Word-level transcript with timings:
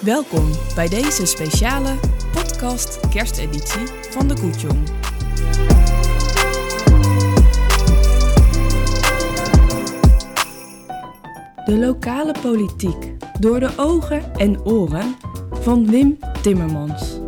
Welkom 0.00 0.50
bij 0.74 0.88
deze 0.88 1.26
speciale 1.26 1.98
podcast 2.32 3.08
kersteditie 3.08 3.86
van 4.10 4.28
de 4.28 4.34
Koetjong. 4.34 4.86
De 11.64 11.78
lokale 11.78 12.34
politiek 12.42 13.12
door 13.40 13.60
de 13.60 13.72
ogen 13.76 14.34
en 14.34 14.60
oren 14.64 15.16
van 15.50 15.90
Wim 15.90 16.18
Timmermans. 16.42 17.18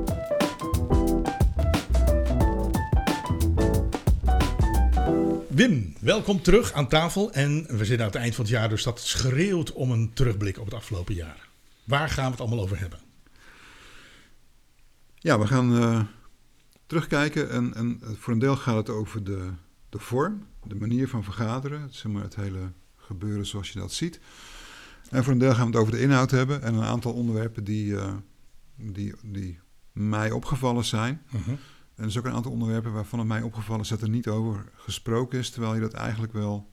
Wim, 5.48 5.94
welkom 6.00 6.42
terug 6.42 6.72
aan 6.72 6.88
tafel. 6.88 7.32
En 7.32 7.66
we 7.68 7.84
zitten 7.84 8.06
aan 8.06 8.12
het 8.12 8.20
eind 8.20 8.34
van 8.34 8.44
het 8.44 8.52
jaar, 8.52 8.68
dus 8.68 8.82
dat 8.82 9.00
schreeuwt 9.00 9.72
om 9.72 9.90
een 9.90 10.10
terugblik 10.14 10.58
op 10.58 10.64
het 10.64 10.74
afgelopen 10.74 11.14
jaar. 11.14 11.52
Waar 11.84 12.08
gaan 12.08 12.24
we 12.24 12.30
het 12.30 12.40
allemaal 12.40 12.60
over 12.60 12.78
hebben? 12.78 12.98
Ja, 15.14 15.38
we 15.38 15.46
gaan 15.46 15.76
eh, 15.76 16.00
terugkijken 16.86 17.50
en, 17.50 17.74
en 17.74 18.00
voor 18.18 18.32
een 18.32 18.38
deel 18.38 18.56
gaat 18.56 18.76
het 18.76 18.88
over 18.88 19.24
de, 19.24 19.52
de 19.88 19.98
vorm, 19.98 20.46
de 20.62 20.74
manier 20.74 21.08
van 21.08 21.24
vergaderen, 21.24 21.82
het, 21.82 21.94
zeg 21.94 22.12
maar, 22.12 22.22
het 22.22 22.36
hele 22.36 22.72
gebeuren 22.96 23.46
zoals 23.46 23.70
je 23.70 23.78
dat 23.78 23.92
ziet. 23.92 24.20
En 25.10 25.24
voor 25.24 25.32
een 25.32 25.38
deel 25.38 25.54
gaan 25.54 25.66
we 25.66 25.70
het 25.70 25.80
over 25.80 25.92
de 25.92 26.00
inhoud 26.00 26.30
hebben 26.30 26.62
en 26.62 26.74
een 26.74 26.82
aantal 26.82 27.12
onderwerpen 27.12 27.64
die, 27.64 27.96
eh, 27.96 28.14
die, 28.76 29.14
die 29.22 29.58
mij 29.92 30.30
opgevallen 30.30 30.84
zijn. 30.84 31.22
En 31.94 32.02
er 32.02 32.06
is 32.06 32.18
ook 32.18 32.24
een 32.24 32.32
aantal 32.32 32.52
onderwerpen 32.52 32.92
waarvan 32.92 33.18
het 33.18 33.28
mij 33.28 33.42
opgevallen 33.42 33.82
is 33.82 33.88
dat 33.88 34.02
er 34.02 34.08
niet 34.08 34.28
over 34.28 34.64
gesproken 34.74 35.38
is, 35.38 35.50
terwijl 35.50 35.74
je 35.74 35.80
dat 35.80 35.92
eigenlijk 35.92 36.32
wel 36.32 36.70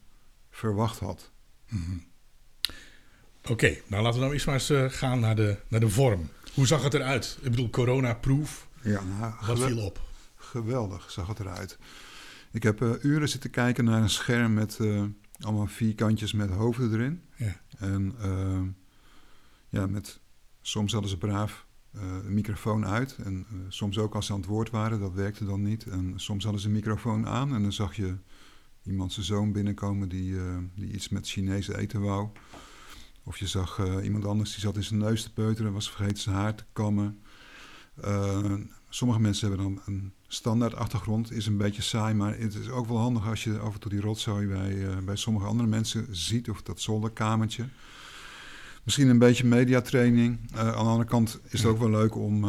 verwacht 0.49 0.99
had. 0.99 1.31
Oké, 3.49 3.77
nou 3.87 4.03
laten 4.03 4.13
we 4.13 4.19
nou 4.19 4.33
eerst 4.33 4.45
maar 4.45 4.55
eens 4.55 4.69
eh, 4.69 4.85
gaan 4.89 5.19
naar 5.19 5.35
de, 5.35 5.57
naar 5.67 5.79
de 5.79 5.89
vorm. 5.89 6.29
Hoe 6.53 6.67
zag 6.67 6.83
het 6.83 6.93
eruit? 6.93 7.37
Ik 7.41 7.49
bedoel, 7.49 7.69
corona-proof. 7.69 8.67
Ja, 8.81 9.01
nou, 9.19 9.33
Wat 9.45 9.59
viel 9.59 9.85
op? 9.85 10.01
Geweldig 10.35 11.11
zag 11.11 11.27
het 11.27 11.39
eruit. 11.39 11.77
Ik 12.51 12.63
heb 12.63 12.81
eh, 12.81 12.89
uren 13.01 13.29
zitten 13.29 13.49
kijken 13.49 13.83
naar 13.83 14.01
een 14.01 14.09
scherm 14.09 14.53
met 14.53 14.79
eh, 14.79 15.03
allemaal 15.39 15.67
vierkantjes 15.67 16.33
met 16.33 16.49
hoofden 16.49 16.93
erin. 16.93 17.21
Ja. 17.35 17.61
En 17.77 18.15
ja, 19.69 19.87
met, 19.87 20.19
soms 20.61 20.91
hadden 20.91 21.09
ze 21.09 21.17
braaf 21.17 21.65
een 21.93 22.33
microfoon 22.33 22.85
uit. 22.85 23.17
En 23.23 23.45
soms 23.67 23.97
ook 23.97 24.15
als 24.15 24.25
ze 24.25 24.33
aan 24.33 24.39
het 24.39 24.49
woord 24.49 24.69
waren, 24.69 24.99
dat 24.99 25.13
werkte 25.13 25.45
dan 25.45 25.61
niet. 25.61 25.85
En 25.85 26.13
soms 26.15 26.43
hadden 26.43 26.61
ze 26.61 26.67
een 26.67 26.73
microfoon 26.73 27.27
aan 27.27 27.55
en 27.55 27.61
dan 27.61 27.73
zag 27.73 27.95
je 27.95 28.17
iemand 28.83 29.13
zijn 29.13 29.25
zoon 29.25 29.51
binnenkomen 29.51 30.09
die, 30.09 30.35
die 30.75 30.91
iets 30.93 31.09
met 31.09 31.27
Chinese 31.27 31.77
eten 31.77 32.01
wou. 32.01 32.29
Of 33.23 33.37
je 33.37 33.47
zag 33.47 33.79
eh, 33.79 34.03
iemand 34.03 34.25
anders 34.25 34.51
die 34.51 34.59
zat 34.59 34.75
in 34.75 34.83
zijn 34.83 34.99
neus 34.99 35.23
te 35.23 35.33
peuteren, 35.33 35.73
was 35.73 35.91
vergeten 35.91 36.17
zijn 36.17 36.35
haar 36.35 36.55
te 36.55 36.63
kammen. 36.73 37.21
Eh, 38.01 38.53
sommige 38.89 39.19
mensen 39.19 39.47
hebben 39.47 39.65
dan 39.65 39.81
een 39.85 40.13
standaard 40.27 40.75
achtergrond, 40.75 41.31
is 41.31 41.45
een 41.45 41.57
beetje 41.57 41.81
saai, 41.81 42.13
maar 42.13 42.37
het 42.37 42.55
is 42.55 42.69
ook 42.69 42.87
wel 42.87 42.97
handig 42.97 43.27
als 43.27 43.43
je 43.43 43.59
af 43.59 43.73
en 43.73 43.79
toe 43.79 43.91
die 43.91 44.01
rotzooi 44.01 44.47
bij, 44.47 44.87
eh, 44.87 44.97
bij 44.97 45.15
sommige 45.15 45.45
andere 45.45 45.69
mensen 45.69 46.07
ziet, 46.11 46.49
of 46.49 46.61
dat 46.61 46.79
zolderkamertje. 46.79 47.65
Misschien 48.83 49.07
een 49.07 49.19
beetje 49.19 49.45
mediatraining. 49.45 50.39
Aan 50.53 50.65
de 50.65 50.71
andere 50.71 51.05
kant 51.05 51.39
is 51.49 51.59
het 51.61 51.71
ook 51.71 51.79
wel 51.79 51.89
leuk 51.89 52.15
om, 52.15 52.45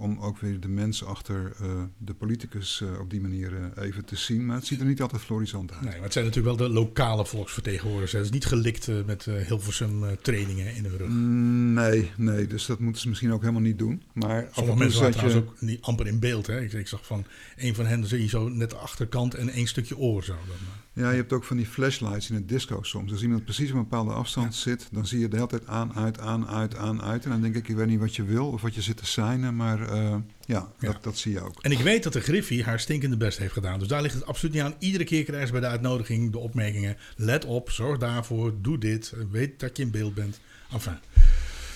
om 0.00 0.18
ook 0.18 0.38
weer 0.38 0.60
de 0.60 0.68
mensen 0.68 1.06
achter 1.06 1.52
eh, 1.60 1.82
de 1.98 2.14
politicus 2.14 2.80
eh, 2.80 3.00
op 3.00 3.10
die 3.10 3.20
manier 3.20 3.52
eh, 3.74 3.84
even 3.84 4.04
te 4.04 4.16
zien. 4.16 4.46
Maar 4.46 4.56
het 4.56 4.66
ziet 4.66 4.80
er 4.80 4.86
niet 4.86 5.00
altijd 5.02 5.22
florisant 5.22 5.72
uit. 5.72 5.80
Nee, 5.80 5.92
maar 5.94 6.02
het 6.02 6.12
zijn 6.12 6.24
natuurlijk 6.24 6.56
wel 6.58 6.68
de 6.68 6.74
lokale 6.74 7.26
volksvertegenwoordigers. 7.26 8.12
hè. 8.12 8.18
Het 8.18 8.26
is 8.26 8.32
niet 8.34 8.46
gelikt 8.46 8.88
met 9.06 9.24
Hilversum 9.24 10.04
trainingen 10.22 10.74
in 10.76 10.82
de 10.82 10.96
rug. 10.96 11.08
Mm, 11.08 11.72
Nee, 11.72 12.10
nee, 12.16 12.46
dus 12.46 12.66
dat 12.66 12.78
moeten 12.78 13.02
ze 13.02 13.08
misschien 13.08 13.32
ook 13.32 13.40
helemaal 13.40 13.60
niet 13.62 13.78
doen. 13.78 14.02
Maar 14.12 14.48
Sommige 14.52 14.78
mensen 14.78 15.00
waren 15.00 15.14
je- 15.14 15.18
trouwens 15.20 15.48
ook 15.50 15.60
niet 15.60 15.80
amper 15.82 16.06
in 16.06 16.18
beeld. 16.18 16.46
Hè? 16.46 16.60
Ik, 16.60 16.72
ik 16.72 16.88
zag 16.88 17.06
van 17.06 17.24
een 17.56 17.74
van 17.74 17.86
hen 17.86 18.06
zie 18.06 18.20
je 18.22 18.28
zo 18.28 18.48
net 18.48 18.70
de 18.70 18.76
achterkant 18.76 19.34
en 19.34 19.48
één 19.48 19.66
stukje 19.66 19.96
oor 19.98 20.24
zo. 20.24 20.32
Dan. 20.32 20.56
Ja, 21.04 21.10
je 21.10 21.16
hebt 21.16 21.32
ook 21.32 21.44
van 21.44 21.56
die 21.56 21.66
flashlights 21.66 22.28
in 22.28 22.34
het 22.34 22.48
disco 22.48 22.82
soms. 22.82 23.12
Als 23.12 23.22
iemand 23.22 23.44
precies 23.44 23.70
op 23.70 23.76
een 23.76 23.82
bepaalde 23.82 24.12
afstand 24.12 24.54
zit, 24.54 24.88
dan 24.92 25.06
zie 25.06 25.18
je 25.20 25.28
de 25.28 25.36
hele 25.36 25.48
tijd 25.48 25.66
aan, 25.66 25.94
uit, 25.94 26.18
aan, 26.20 26.46
uit, 26.48 26.76
aan, 26.76 27.02
uit. 27.02 27.24
En 27.24 27.30
dan 27.30 27.40
denk 27.40 27.54
ik, 27.54 27.68
ik 27.68 27.76
weet 27.76 27.86
niet 27.86 27.98
wat 28.00 28.16
je 28.16 28.24
wil 28.24 28.46
of 28.48 28.62
wat 28.62 28.74
je 28.74 28.82
zit 28.82 28.96
te 28.96 29.06
seinen, 29.06 29.56
maar 29.56 29.89
eh, 29.90 30.16
ja, 30.46 30.72
Ja. 30.78 30.92
Dat, 30.92 31.02
dat 31.02 31.18
zie 31.18 31.32
je 31.32 31.40
ook. 31.40 31.62
En 31.62 31.70
ik 31.72 31.78
weet 31.78 32.02
dat 32.02 32.12
de 32.12 32.20
Griffie 32.20 32.64
haar 32.64 32.80
stinkende 32.80 33.16
best 33.16 33.38
heeft 33.38 33.52
gedaan. 33.52 33.78
Dus 33.78 33.88
daar 33.88 34.02
ligt 34.02 34.14
het 34.14 34.26
absoluut 34.26 34.54
niet 34.54 34.62
aan. 34.64 34.74
Iedere 34.78 35.04
keer 35.04 35.24
krijgen 35.24 35.46
ze 35.46 35.52
bij 35.52 35.60
de 35.62 35.66
uitnodiging 35.68 36.32
de 36.32 36.38
opmerkingen. 36.38 36.96
Let 37.16 37.44
op, 37.44 37.70
zorg 37.70 37.98
daarvoor, 37.98 38.54
doe 38.60 38.78
dit. 38.78 39.12
Weet 39.30 39.60
dat 39.60 39.76
je 39.76 39.82
in 39.82 39.90
beeld 39.90 40.14
bent. 40.14 40.40
Enfin, 40.72 40.98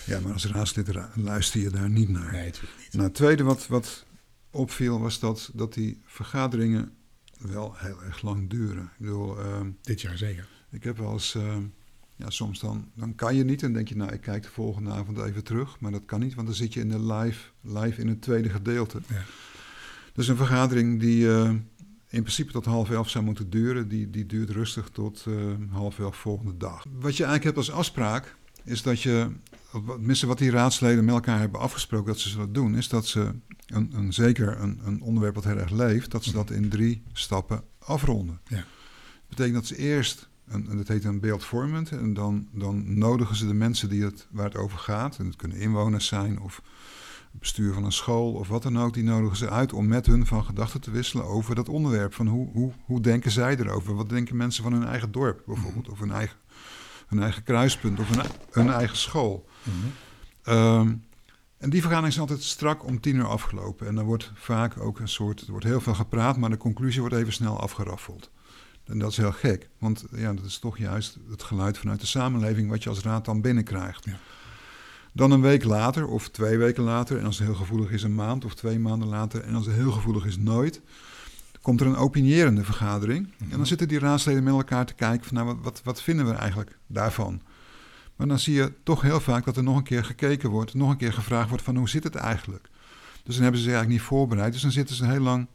Ja, 0.06 0.20
maar 0.20 0.32
als 0.32 0.46
raadslid 0.46 0.88
ra- 0.88 1.10
luister 1.14 1.60
je 1.60 1.70
daar 1.70 1.90
niet 1.90 2.08
naar. 2.08 2.32
nee, 2.32 2.44
natuurlijk 2.44 2.74
niet. 2.78 2.92
Nou, 2.92 3.04
het 3.04 3.14
tweede 3.14 3.42
wat, 3.42 3.66
wat 3.66 4.04
opviel 4.50 5.00
was 5.00 5.18
dat, 5.18 5.50
dat 5.54 5.74
die 5.74 6.00
vergaderingen 6.06 6.92
wel 7.38 7.74
heel 7.76 8.02
erg 8.02 8.22
lang 8.22 8.50
duren. 8.50 8.82
Ik 8.84 8.98
bedoel, 8.98 9.38
ehm, 9.38 9.70
Dit 9.82 10.00
jaar 10.00 10.16
zeker. 10.18 10.46
ik 10.70 10.84
heb 10.84 10.98
wel 10.98 11.12
eens, 11.12 11.34
ehm, 11.34 11.62
ja, 12.16 12.30
soms 12.30 12.60
dan, 12.60 12.90
dan 12.94 13.14
kan 13.14 13.34
je 13.34 13.44
niet 13.44 13.62
en 13.62 13.72
denk 13.72 13.88
je, 13.88 13.96
nou, 13.96 14.12
ik 14.12 14.20
kijk 14.20 14.42
de 14.42 14.48
volgende 14.48 14.90
avond 14.90 15.18
even 15.18 15.44
terug. 15.44 15.80
Maar 15.80 15.92
dat 15.92 16.04
kan 16.04 16.20
niet, 16.20 16.34
want 16.34 16.46
dan 16.46 16.56
zit 16.56 16.72
je 16.72 16.80
in 16.80 16.88
de 16.88 17.12
live, 17.12 17.40
live 17.60 18.00
in 18.00 18.08
het 18.08 18.22
tweede 18.22 18.48
gedeelte. 18.48 19.00
Ja. 19.08 19.22
Dus 20.12 20.28
een 20.28 20.36
vergadering 20.36 21.00
die 21.00 21.32
eh, 21.32 21.50
in 22.08 22.22
principe 22.22 22.52
tot 22.52 22.64
half 22.64 22.90
elf 22.90 23.10
zou 23.10 23.24
moeten 23.24 23.50
duren, 23.50 23.88
die, 23.88 24.10
die 24.10 24.26
duurt 24.26 24.50
rustig 24.50 24.88
tot 24.88 25.24
eh, 25.26 25.34
half 25.70 25.98
elf 25.98 26.16
volgende 26.16 26.56
dag. 26.56 26.84
Wat 26.92 27.16
je 27.16 27.24
eigenlijk 27.24 27.44
hebt 27.44 27.56
als 27.56 27.70
afspraak, 27.70 28.36
is 28.64 28.82
dat 28.82 29.00
je, 29.02 29.30
tenminste 29.86 30.26
wat 30.26 30.38
die 30.38 30.50
raadsleden 30.50 31.04
met 31.04 31.14
elkaar 31.14 31.38
hebben 31.38 31.60
afgesproken 31.60 32.06
dat 32.06 32.18
ze 32.18 32.28
zullen 32.28 32.52
doen, 32.52 32.76
is 32.76 32.88
dat 32.88 33.06
ze 33.06 33.34
een, 33.66 33.92
een, 33.94 34.12
zeker 34.12 34.60
een, 34.60 34.80
een 34.84 35.02
onderwerp 35.02 35.34
wat 35.34 35.44
heel 35.44 35.58
erg 35.58 35.70
leeft, 35.70 36.10
dat 36.10 36.24
ze 36.24 36.32
dat 36.32 36.50
in 36.50 36.68
drie 36.68 37.02
stappen 37.12 37.62
afronden. 37.78 38.40
Ja. 38.44 38.56
Dat 38.56 39.28
betekent 39.28 39.54
dat 39.54 39.66
ze 39.66 39.76
eerst, 39.76 40.28
en 40.48 40.76
dat 40.76 40.88
heet 40.88 41.04
een 41.04 41.20
beeldvormend, 41.20 41.90
en 41.90 42.14
dan, 42.14 42.48
dan 42.52 42.98
nodigen 42.98 43.36
ze 43.36 43.46
de 43.46 43.54
mensen 43.54 43.88
die 43.88 44.02
het, 44.02 44.26
waar 44.30 44.44
het 44.44 44.56
over 44.56 44.78
gaat, 44.78 45.18
en 45.18 45.26
het 45.26 45.36
kunnen 45.36 45.56
inwoners 45.56 46.06
zijn 46.06 46.40
of 46.40 46.62
het 47.30 47.40
bestuur 47.40 47.74
van 47.74 47.84
een 47.84 47.92
school 47.92 48.32
of 48.32 48.48
wat 48.48 48.62
dan 48.62 48.78
ook, 48.78 48.94
die 48.94 49.02
nodigen 49.02 49.36
ze 49.36 49.50
uit 49.50 49.72
om 49.72 49.86
met 49.86 50.06
hun 50.06 50.26
van 50.26 50.44
gedachten 50.44 50.80
te 50.80 50.90
wisselen 50.90 51.24
over 51.24 51.54
dat 51.54 51.68
onderwerp. 51.68 52.14
Van 52.14 52.26
hoe, 52.26 52.48
hoe, 52.52 52.72
hoe 52.84 53.00
denken 53.00 53.30
zij 53.30 53.56
erover? 53.56 53.94
Wat 53.94 54.08
denken 54.08 54.36
mensen 54.36 54.62
van 54.62 54.72
hun 54.72 54.84
eigen 54.84 55.12
dorp 55.12 55.42
bijvoorbeeld, 55.46 55.88
of 55.88 55.98
hun 55.98 56.12
eigen, 56.12 56.36
hun 57.06 57.22
eigen 57.22 57.42
kruispunt 57.42 57.98
of 57.98 58.08
hun, 58.08 58.24
hun 58.50 58.70
eigen 58.70 58.96
school? 58.96 59.46
Ehm, 60.42 60.94
en 61.58 61.70
die 61.70 61.80
vergadering 61.80 62.14
is 62.14 62.20
altijd 62.20 62.42
strak 62.42 62.86
om 62.86 63.00
tien 63.00 63.16
uur 63.16 63.26
afgelopen. 63.26 63.86
En 63.86 63.94
dan 63.94 64.04
wordt 64.04 64.32
vaak 64.34 64.80
ook 64.80 64.98
een 64.98 65.08
soort, 65.08 65.40
er 65.40 65.50
wordt 65.50 65.66
heel 65.66 65.80
veel 65.80 65.94
gepraat, 65.94 66.36
maar 66.36 66.50
de 66.50 66.56
conclusie 66.56 67.00
wordt 67.00 67.14
even 67.14 67.32
snel 67.32 67.60
afgeraffeld. 67.60 68.30
En 68.84 68.98
dat 68.98 69.10
is 69.10 69.16
heel 69.16 69.32
gek, 69.32 69.68
want 69.78 70.04
ja, 70.10 70.32
dat 70.32 70.44
is 70.44 70.58
toch 70.58 70.78
juist 70.78 71.18
het 71.30 71.42
geluid 71.42 71.78
vanuit 71.78 72.00
de 72.00 72.06
samenleving 72.06 72.70
wat 72.70 72.82
je 72.82 72.88
als 72.88 73.00
raad 73.00 73.24
dan 73.24 73.40
binnenkrijgt. 73.40 74.04
Ja. 74.04 74.18
Dan 75.12 75.30
een 75.30 75.40
week 75.40 75.64
later 75.64 76.06
of 76.06 76.28
twee 76.28 76.58
weken 76.58 76.82
later, 76.82 77.18
en 77.18 77.24
als 77.24 77.38
het 77.38 77.46
heel 77.46 77.56
gevoelig 77.56 77.90
is 77.90 78.02
een 78.02 78.14
maand 78.14 78.44
of 78.44 78.54
twee 78.54 78.78
maanden 78.78 79.08
later, 79.08 79.40
en 79.40 79.54
als 79.54 79.66
het 79.66 79.74
heel 79.74 79.92
gevoelig 79.92 80.24
is 80.24 80.36
nooit, 80.36 80.80
komt 81.62 81.80
er 81.80 81.86
een 81.86 81.96
opinierende 81.96 82.64
vergadering. 82.64 83.28
En 83.38 83.56
dan 83.56 83.66
zitten 83.66 83.88
die 83.88 83.98
raadsleden 83.98 84.42
met 84.42 84.54
elkaar 84.54 84.86
te 84.86 84.94
kijken 84.94 85.26
van 85.26 85.36
nou, 85.36 85.46
wat, 85.46 85.56
wat, 85.62 85.80
wat 85.84 86.02
vinden 86.02 86.26
we 86.26 86.32
eigenlijk 86.32 86.78
daarvan? 86.86 87.40
Maar 88.16 88.26
dan 88.26 88.38
zie 88.38 88.54
je 88.54 88.72
toch 88.82 89.00
heel 89.00 89.20
vaak 89.20 89.44
dat 89.44 89.56
er 89.56 89.62
nog 89.62 89.76
een 89.76 89.82
keer 89.82 90.04
gekeken 90.04 90.50
wordt, 90.50 90.74
nog 90.74 90.90
een 90.90 90.96
keer 90.96 91.12
gevraagd 91.12 91.48
wordt 91.48 91.64
van 91.64 91.76
hoe 91.76 91.88
zit 91.88 92.04
het 92.04 92.14
eigenlijk? 92.14 92.68
Dus 93.22 93.34
dan 93.34 93.42
hebben 93.42 93.60
ze 93.60 93.66
zich 93.66 93.74
eigenlijk 93.74 94.02
niet 94.02 94.10
voorbereid. 94.10 94.52
Dus 94.52 94.62
dan 94.62 94.70
zitten 94.70 94.96
ze 94.96 95.06
heel 95.06 95.20
lang 95.20 95.46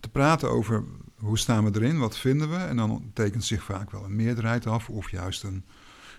te 0.00 0.08
praten 0.08 0.50
over 0.50 0.84
hoe 1.16 1.38
staan 1.38 1.64
we 1.64 1.80
erin, 1.80 1.98
wat 1.98 2.18
vinden 2.18 2.50
we. 2.50 2.56
En 2.56 2.76
dan 2.76 3.10
tekent 3.14 3.44
zich 3.44 3.62
vaak 3.62 3.90
wel 3.90 4.04
een 4.04 4.16
meerderheid 4.16 4.66
af, 4.66 4.88
of 4.88 5.10
juist 5.10 5.42
een 5.42 5.64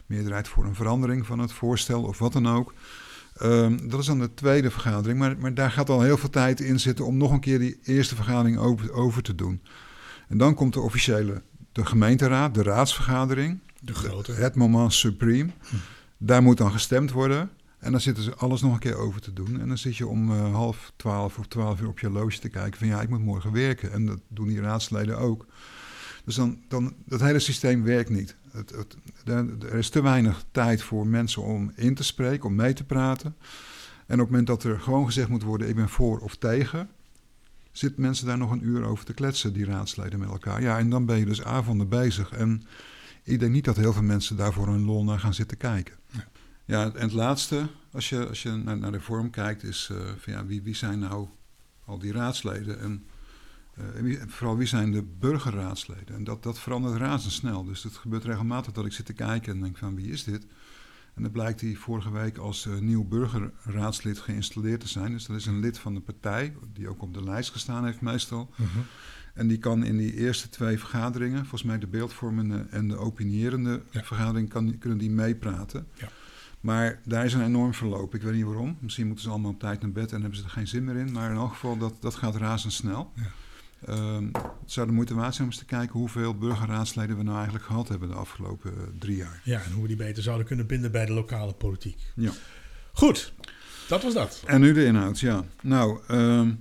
meerderheid 0.06 0.47
voor 0.47 0.66
een 0.66 0.75
verandering 0.75 1.25
van 1.25 1.40
het 1.40 1.52
voorstel 1.52 2.03
of 2.03 2.19
wat 2.19 2.34
dan 2.34 2.47
ook. 2.47 2.74
Ehm, 3.38 3.90
dat 3.90 4.00
is 4.00 4.06
dan 4.06 4.19
de 4.19 4.33
tweede 4.33 4.71
vergadering, 4.71 5.19
maar, 5.19 5.38
maar 5.38 5.54
daar 5.54 5.71
gaat 5.71 5.89
al 5.89 6.01
heel 6.01 6.18
veel 6.18 6.30
tijd 6.30 6.60
in 6.60 6.80
zitten 6.80 7.06
om 7.06 7.18
nog 7.18 7.31
een 7.31 7.39
keer 7.39 7.60
die 7.60 7.80
eerste 7.83 8.16
vergadering 8.16 8.57
over, 8.57 8.92
over 8.94 9.24
te 9.24 9.36
doen. 9.36 9.62
En 10.27 10.38
dan 10.38 10.54
komt 10.54 10.74
de 10.74 10.80
officiële, 10.80 11.42
de 11.71 11.86
gemeenteraad, 11.86 12.54
de 12.54 12.63
raadsvergadering, 12.63 13.60
De 13.81 13.94
grote. 13.94 14.31
het 14.31 14.56
moment 14.56 14.94
supreme. 14.94 15.50
Daar 16.18 16.44
moet 16.44 16.57
dan 16.57 16.71
gestemd 16.71 17.12
worden. 17.12 17.50
En 17.77 17.91
dan 17.91 18.01
zitten 18.01 18.24
ze 18.24 18.35
alles 18.35 18.62
nog 18.62 18.74
een 18.74 18.79
keer 18.79 18.95
over 18.95 19.21
te 19.21 19.33
doen. 19.33 19.59
En 19.59 19.68
dan 19.68 19.77
zit 19.77 19.97
je 19.97 20.07
om 20.07 20.31
eh, 20.31 20.53
half 20.53 20.91
twaalf 20.95 21.38
of 21.38 21.47
twaalf 21.47 21.81
uur 21.81 21.88
op 21.88 22.00
je 22.00 22.07
horloge 22.07 22.39
te 22.39 22.50
kijken 22.50 22.79
van 22.79 22.88
ja, 22.88 23.01
ik 23.01 23.09
moet 23.09 23.24
morgen 23.24 23.51
werken. 23.51 23.91
En 23.91 24.06
dat 24.06 24.19
doen 24.27 24.47
die 24.47 24.62
raadsleden 24.62 25.18
ook. 25.18 25.45
Dus 26.25 26.35
dan, 26.35 26.59
dan 26.68 26.95
dat 27.06 27.21
hele 27.21 27.39
systeem 27.39 27.83
werkt 27.83 28.09
niet. 28.09 28.35
Het, 28.51 28.97
er 29.63 29.74
is 29.74 29.89
te 29.89 30.01
weinig 30.01 30.45
tijd 30.51 30.81
voor 30.81 31.07
mensen 31.07 31.41
om 31.41 31.71
in 31.75 31.95
te 31.95 32.03
spreken, 32.03 32.45
om 32.45 32.56
mee 32.56 32.74
te 32.74 32.83
praten. 32.83 33.35
En 34.06 34.13
op 34.13 34.19
het 34.19 34.30
moment 34.30 34.47
dat 34.47 34.63
er 34.63 34.80
gewoon 34.80 35.06
gezegd 35.06 35.30
moet 35.30 35.44
worden, 35.44 35.69
ik 35.69 35.75
ben 35.75 35.89
voor 35.89 36.19
of 36.19 36.35
tegen, 36.35 36.89
zitten 37.71 38.01
mensen 38.01 38.25
daar 38.25 38.38
nog 38.38 38.51
een 38.51 38.68
uur 38.68 38.83
over 38.83 39.06
te 39.06 39.13
kletsen, 39.13 39.53
die 39.53 39.65
raadsleden 39.65 40.19
met 40.19 40.30
elkaar. 40.30 40.62
Ja, 40.62 40.77
en 40.77 40.89
dan 40.89 41.06
ben 41.06 41.18
je 41.18 41.25
dus 41.25 41.44
avonden 41.44 41.89
bezig. 41.89 42.31
En 42.31 42.63
ik 43.23 43.39
denk 43.39 43.51
niet 43.51 43.65
dat 43.65 43.77
heel 43.77 43.94
veel 43.94 44.03
mensen 44.03 44.38
daarvoor 44.38 44.68
een 44.68 44.85
lol 44.85 45.03
naar 45.03 45.19
gaan 45.19 45.33
zitten 45.33 45.57
kijken. 45.57 45.96
Ja, 46.68 46.84
en 46.94 47.02
het 47.02 47.14
laatste, 47.14 47.68
als 47.92 48.10
je, 48.10 48.28
als 48.28 48.44
je 48.44 48.52
naar, 48.52 48.78
naar 48.78 48.92
de 48.92 49.00
vorm 49.00 49.30
kijkt, 49.30 49.64
is 49.64 49.90
uh, 49.92 49.98
van 50.18 50.34
ja, 50.34 50.46
wie, 50.46 50.62
wie 50.62 50.75
zijn 50.75 51.00
nou 51.00 51.28
al 51.86 52.00
die 52.00 52.12
raadsleden? 52.12 52.80
En 52.80 53.06
uh, 53.80 54.02
wie, 54.02 54.19
vooral 54.28 54.58
wie 54.58 54.68
zijn 54.68 54.92
de 54.92 55.04
burgerraadsleden? 55.04 56.16
En 56.16 56.24
dat, 56.24 56.44
dat 56.44 56.60
verandert 56.60 56.98
razendsnel. 56.98 57.64
Dus 57.64 57.84
het 57.84 57.96
gebeurt 57.96 58.24
regelmatig 58.24 58.74
dat 58.74 58.86
ik 58.86 58.92
zit 58.92 59.06
te 59.06 59.14
kijken 59.14 59.54
en 59.54 59.62
denk 59.62 59.78
van 59.78 59.96
wie 59.96 60.12
is 60.12 60.24
dit? 60.24 60.46
En 61.14 61.22
dan 61.24 61.31
blijkt 61.31 61.62
hij 61.62 61.75
vorige 61.75 62.12
week 62.12 62.38
als 62.38 62.66
uh, 62.66 62.78
nieuw 62.78 63.04
burgerraadslid 63.04 64.19
geïnstalleerd 64.19 64.80
te 64.80 64.88
zijn. 64.88 65.12
Dus 65.12 65.25
dat 65.25 65.36
is 65.36 65.46
een 65.46 65.60
lid 65.60 65.80
van 65.80 65.94
de 65.94 66.02
partij, 66.02 66.56
die 66.74 66.90
ook 66.90 67.02
op 67.02 67.14
de 67.14 67.24
lijst 67.24 67.52
gestaan 67.52 67.86
heeft 67.86 68.02
meestal. 68.02 68.50
Mhm. 68.56 68.80
En 69.34 69.48
die 69.48 69.58
kan 69.58 69.84
in 69.84 69.98
die 69.98 70.14
eerste 70.14 70.50
twee 70.50 70.80
vergaderingen, 70.80 71.40
volgens 71.40 71.64
mij 71.64 71.80
de 71.80 71.88
beeldvormende 71.88 72.68
en 72.69 72.88
de 72.88 72.98
opinierende 72.98 73.81
Ja. 73.90 74.04
vergadering, 74.04 74.50
kan, 74.50 74.78
kunnen 74.78 74.98
die 74.98 75.12
meepraten. 75.12 75.88
Ja. 75.94 76.10
Maar 76.62 77.00
daar 77.06 77.25
is 77.25 77.33
een 77.33 77.45
enorm 77.45 77.74
verloop. 77.74 78.15
Ik 78.15 78.21
weet 78.21 78.33
niet 78.33 78.45
waarom. 78.45 78.77
Misschien 78.80 79.06
moeten 79.06 79.24
ze 79.24 79.30
allemaal 79.30 79.51
op 79.51 79.59
tijd 79.59 79.81
naar 79.81 79.92
bed 79.92 80.12
en 80.12 80.21
hebben 80.21 80.39
ze 80.39 80.44
er 80.45 80.50
geen 80.50 80.68
zin 80.68 80.83
meer 80.83 80.95
in. 80.95 81.12
Maar 81.12 81.30
in 81.30 81.36
elk 81.36 81.51
geval, 81.51 81.77
dat, 81.77 81.94
dat 82.00 82.15
gaat 82.15 82.36
razendsnel. 82.36 83.12
Ja. 83.15 83.31
Ehm, 83.86 84.25
het 84.33 84.71
zou 84.71 84.88
de 84.88 84.94
moeite 84.94 85.13
waard 85.13 85.36
zijn 85.36 85.48
om 85.48 85.54
eens 85.54 85.63
te 85.63 85.65
kijken 85.65 86.00
hoeveel 86.00 86.38
burgerraadsleden 86.38 87.18
we 87.18 87.24
nou 87.24 87.36
eigenlijk 87.36 87.65
gehad 87.65 87.88
hebben 87.88 88.09
de 88.09 88.15
afgelopen 88.15 88.74
eh, 88.74 88.83
drie 89.00 89.15
jaar. 89.15 89.42
Ja, 89.44 89.62
en 89.62 89.71
hoe 89.71 89.81
we 89.81 89.88
die 89.88 89.98
beter 89.98 90.24
zouden 90.24 90.45
kunnen 90.45 90.68
binden 90.68 90.92
bij 90.92 91.06
de 91.06 91.13
lokale 91.13 91.54
politiek. 91.54 92.12
Ja. 92.15 92.31
Goed, 92.94 93.33
dat 93.88 94.04
was 94.04 94.13
dat. 94.13 94.44
En 94.45 94.62
nu 94.62 94.74
de 94.74 94.86
inhoud, 94.86 95.19
ja. 95.19 95.44
Nou, 95.62 96.00
ehm, 96.07 96.54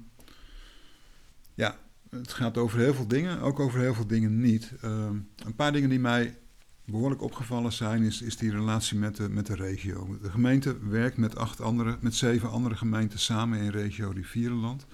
ja, 1.55 1.77
het 2.11 2.33
gaat 2.33 2.57
over 2.57 2.79
heel 2.79 2.95
veel 2.95 3.09
dingen, 3.09 3.41
ook 3.41 3.61
over 3.61 3.81
heel 3.81 3.95
veel 3.95 4.07
dingen 4.07 4.41
niet. 4.41 4.73
Ehm, 4.81 5.17
een 5.37 5.55
paar 5.57 5.73
dingen 5.73 5.89
die 5.89 6.01
mij 6.01 6.39
behoorlijk 6.87 7.23
opgevallen 7.23 7.73
zijn, 7.73 8.03
is, 8.03 8.23
is 8.23 8.37
die 8.37 8.51
relatie 8.51 8.99
met 8.99 9.17
de, 9.17 9.29
met 9.29 9.47
de 9.47 9.55
regio. 9.55 10.19
De 10.23 10.31
gemeente 10.31 10.89
werkt 10.89 11.17
met, 11.17 11.37
acht 11.37 11.61
andere, 11.61 11.97
met 12.01 12.15
zeven 12.15 12.51
andere 12.51 12.77
gemeenten 12.77 13.19
samen 13.19 13.59
in 13.59 13.71
regio 13.71 14.11
Rivierenland. 14.11 14.87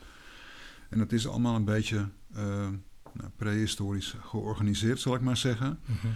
En 0.88 0.98
dat 0.98 1.12
is 1.12 1.28
allemaal 1.28 1.56
een 1.56 1.64
beetje 1.64 2.08
eh, 2.34 2.68
nou, 3.12 3.30
prehistorisch 3.36 4.14
georganiseerd, 4.20 5.00
zal 5.00 5.14
ik 5.14 5.20
maar 5.20 5.36
zeggen. 5.36 5.78
Mhm. 5.84 6.06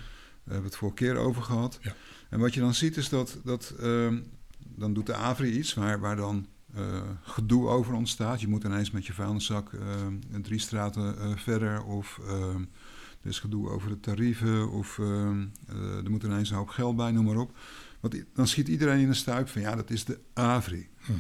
We 0.45 0.53
hebben 0.53 0.71
het 0.71 0.77
vorige 0.77 0.97
keer 0.97 1.17
over 1.17 1.43
gehad. 1.43 1.79
Ja. 1.83 1.95
En 2.29 2.39
wat 2.39 2.55
je 2.55 2.61
dan 2.61 2.75
ziet 2.75 2.97
is 2.97 3.09
dat, 3.09 3.39
dat 3.45 3.75
ehm, 3.81 4.19
dan 4.59 4.93
doet 4.93 5.07
de 5.07 5.15
AVRI 5.15 5.59
iets 5.59 5.75
waar, 5.75 6.01
waar 6.01 6.17
dan 6.17 6.47
eh, 6.75 7.03
gedoe 7.23 7.69
over 7.69 7.95
ontstaat. 7.95 8.41
Je 8.41 8.49
moet 8.49 8.65
ineens 8.65 8.91
met 8.91 9.07
je 9.07 9.13
vuilniszak 9.13 9.73
ehm, 9.73 10.43
drie 10.43 10.59
straten 10.59 11.19
eh, 11.19 11.37
verder 11.37 11.85
of 11.85 12.21
ehm, 12.27 12.65
er 13.27 13.33
is 13.33 13.41
gedoe 13.41 13.71
over 13.71 13.89
de 13.89 14.01
tarieven 14.01 14.71
of 14.71 14.99
ehm, 14.99 15.47
eh, 15.67 16.05
er 16.05 16.11
moet 16.11 16.23
ineens 16.23 16.51
een 16.51 16.57
hoop 16.57 16.69
geld 16.69 16.97
bij, 16.97 17.11
noem 17.11 17.25
maar 17.25 17.37
op. 17.37 17.59
Want 18.01 18.25
dan 18.35 18.47
schiet 18.47 18.69
iedereen 18.69 19.01
in 19.01 19.09
de 19.09 19.15
stuip 19.15 19.49
van 19.49 19.61
ja, 19.61 19.75
dat 19.75 19.91
is 19.91 20.05
de 20.05 20.21
AVRI. 20.35 20.89
Mhm. 21.01 21.15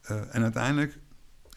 Eh, 0.00 0.34
en 0.34 0.42
uiteindelijk 0.42 0.98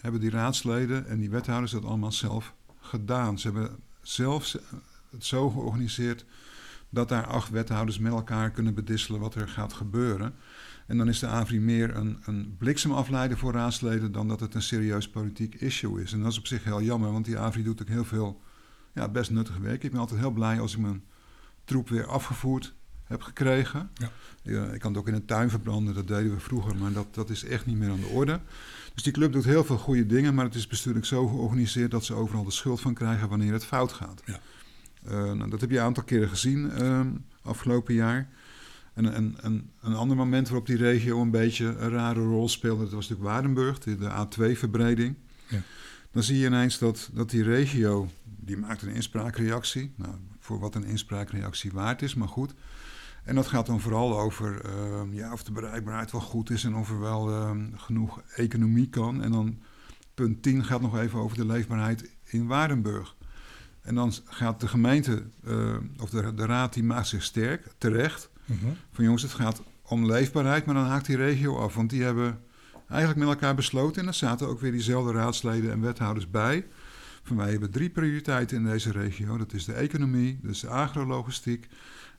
hebben 0.02 0.22
die 0.22 0.30
raadsleden 0.30 1.08
en 1.08 1.20
die 1.20 1.30
wethouders 1.30 1.72
dat 1.72 1.86
allemaal 1.86 2.12
zelf 2.12 2.56
gedaan. 2.80 3.40
Ze 3.40 3.48
hebben 3.48 3.78
zelf 4.02 4.56
het 5.12 5.26
zo 5.26 5.50
georganiseerd 5.50 6.26
dat 6.90 7.10
daar 7.10 7.26
acht 7.26 7.50
wethouders 7.50 8.00
met 8.00 8.12
elkaar 8.12 8.52
kunnen 8.52 8.74
bedisselen 8.74 9.20
wat 9.20 9.36
er 9.36 9.48
gaat 9.48 9.74
gebeuren. 9.74 10.34
En 10.88 10.98
dan 10.98 11.08
is 11.08 11.20
de 11.20 11.28
AVRI 11.28 11.60
meer 11.60 11.96
een, 11.96 12.20
een 12.26 12.56
bliksemafleider 12.58 13.38
voor 13.38 13.54
raadsleden 13.54 14.12
dan 14.12 14.28
dat 14.28 14.40
het 14.40 14.56
een 14.56 14.62
serieus 14.62 15.10
politiek 15.10 15.56
issue 15.56 16.02
is. 16.02 16.14
En 16.14 16.22
dat 16.22 16.32
is 16.32 16.38
op 16.38 16.48
zich 16.48 16.64
heel 16.64 16.82
jammer, 16.82 17.12
want 17.12 17.26
die 17.26 17.38
AVRI 17.38 17.64
doet 17.64 17.82
ook 17.82 17.88
heel 17.88 18.06
veel 18.06 18.42
ja, 18.94 19.10
best 19.10 19.32
nuttig 19.32 19.58
werk. 19.58 19.84
Ik 19.84 19.92
ben 19.92 20.00
altijd 20.00 20.20
heel 20.20 20.32
blij 20.32 20.60
als 20.60 20.74
ik 20.74 20.80
mijn 20.80 21.04
troep 21.64 21.90
weer 21.90 22.06
afgevoerd 22.06 22.74
heb 23.04 23.22
gekregen. 23.22 23.90
Ja. 23.94 24.12
Ja, 24.44 24.66
ik 24.66 24.80
kan 24.80 24.92
het 24.92 25.02
ook 25.02 25.08
in 25.08 25.14
een 25.14 25.26
tuin 25.26 25.50
verbranden, 25.50 25.94
dat 25.94 26.08
deden 26.08 26.34
we 26.34 26.40
vroeger, 26.40 26.76
maar 26.76 26.94
dat, 26.94 27.08
dat 27.12 27.30
is 27.30 27.44
echt 27.44 27.66
niet 27.66 27.78
meer 27.78 27.90
aan 27.90 28.00
de 28.00 28.08
orde. 28.08 28.40
Dus 28.94 29.04
die 29.04 29.14
club 29.14 29.32
doet 29.32 29.44
heel 29.44 29.64
veel 29.64 29.78
goede 29.78 30.06
dingen, 30.06 30.34
maar 30.34 30.46
het 30.46 30.56
is 30.56 30.68
bestuurlijk 30.68 31.06
zo 31.06 31.28
georganiseerd 31.28 31.92
dat 31.92 32.06
ze 32.06 32.14
overal 32.14 32.44
de 32.44 32.52
schuld 32.52 32.82
van 32.82 32.94
krijgen 32.94 33.30
wanneer 33.30 33.54
het 33.54 33.66
fout 33.66 33.92
gaat. 33.92 34.22
Ja. 34.26 34.40
Eh, 35.04 35.34
nou, 35.34 35.50
dat 35.50 35.62
heb 35.62 35.70
je 35.70 35.78
een 35.78 35.84
aantal 35.84 36.04
keren 36.04 36.30
gezien 36.30 36.72
ehm, 36.72 37.08
afgelopen 37.42 37.94
jaar. 37.94 38.30
En, 38.94 39.14
en, 39.14 39.36
en 39.42 39.72
een 39.82 39.96
ander 39.96 40.18
moment 40.18 40.48
waarop 40.48 40.68
die 40.68 40.78
regio 40.78 41.22
een 41.22 41.32
beetje 41.32 41.66
een 41.66 41.90
rare 41.90 42.20
rol 42.20 42.50
speelde, 42.50 42.84
dat 42.84 42.94
was 42.94 43.10
natuurlijk 43.10 43.34
Waardenburg, 43.34 43.80
de, 43.80 43.98
de 43.98 44.10
A2-verbreding. 44.10 45.16
Ja. 45.48 45.62
Dan 46.12 46.24
zie 46.24 46.38
je 46.38 46.46
ineens 46.46 46.78
dat, 46.78 47.10
dat 47.14 47.30
die 47.30 47.44
regio, 47.44 48.10
die 48.42 48.58
maakt 48.58 48.82
een 48.82 48.94
inspraakreactie. 48.94 49.94
Nou, 49.96 50.16
voor 50.40 50.60
wat 50.60 50.76
een 50.76 50.86
inspraakreactie 50.86 51.72
waard 51.72 52.02
is, 52.02 52.16
maar 52.16 52.28
goed. 52.28 52.54
En 53.24 53.36
dat 53.36 53.48
gaat 53.48 53.66
dan 53.66 53.80
vooral 53.80 54.20
over 54.20 54.66
ehm, 54.66 55.14
ja, 55.14 55.34
of 55.34 55.44
de 55.44 55.52
bereikbaarheid 55.52 56.12
wel 56.12 56.22
goed 56.22 56.50
is 56.50 56.64
en 56.64 56.76
of 56.76 56.90
er 56.90 57.00
wel 57.00 57.30
ehm, 57.30 57.76
genoeg 57.76 58.22
economie 58.36 58.90
kan. 58.90 59.24
En 59.24 59.32
dan 59.32 59.60
punt 60.14 60.44
10 60.44 60.66
gaat 60.66 60.82
nog 60.82 60.98
even 60.98 61.20
over 61.20 61.38
de 61.38 61.46
leefbaarheid 61.46 62.10
in 62.24 62.48
Waardenburg. 62.48 63.16
En 63.82 63.96
dan 63.96 64.14
gaat 64.26 64.60
de 64.60 64.68
gemeente, 64.68 65.24
eh, 65.44 65.76
of 66.00 66.10
de, 66.10 66.34
de 66.34 66.46
raad, 66.46 66.74
die 66.74 66.84
maakt 66.84 67.08
zich 67.08 67.24
sterk, 67.24 67.68
terecht. 67.78 68.30
Mhm. 68.46 68.66
Van 68.92 69.04
jongens, 69.04 69.22
het 69.24 69.34
gaat 69.34 69.62
om 69.82 70.06
leefbaarheid, 70.06 70.66
maar 70.66 70.76
dan 70.76 70.86
haakt 70.86 71.06
die 71.06 71.16
regio 71.16 71.58
af. 71.58 71.76
Want 71.76 71.90
die 71.90 72.04
hebben 72.04 72.40
eigenlijk 72.88 73.20
met 73.20 73.30
elkaar 73.30 73.56
besloten, 73.56 74.02
en 74.02 74.08
er 74.08 74.14
zaten 74.14 74.48
ook 74.48 74.60
weer 74.60 74.72
diezelfde 74.72 75.12
raadsleden 75.12 75.72
en 75.72 75.82
wethouders 75.82 76.30
bij. 76.30 76.66
Van 77.24 77.38
wij 77.38 77.52
hebben 77.52 77.72
drie 77.72 77.90
prioriteiten 77.90 78.58
in 78.58 78.64
deze 78.64 78.92
regio. 78.92 79.38
Dat 79.38 79.54
is 79.54 79.66
de 79.66 79.74
economie, 79.74 80.40
dat 80.42 80.52
is 80.52 80.60
de 80.60 80.68
agrologistiek 80.68 81.68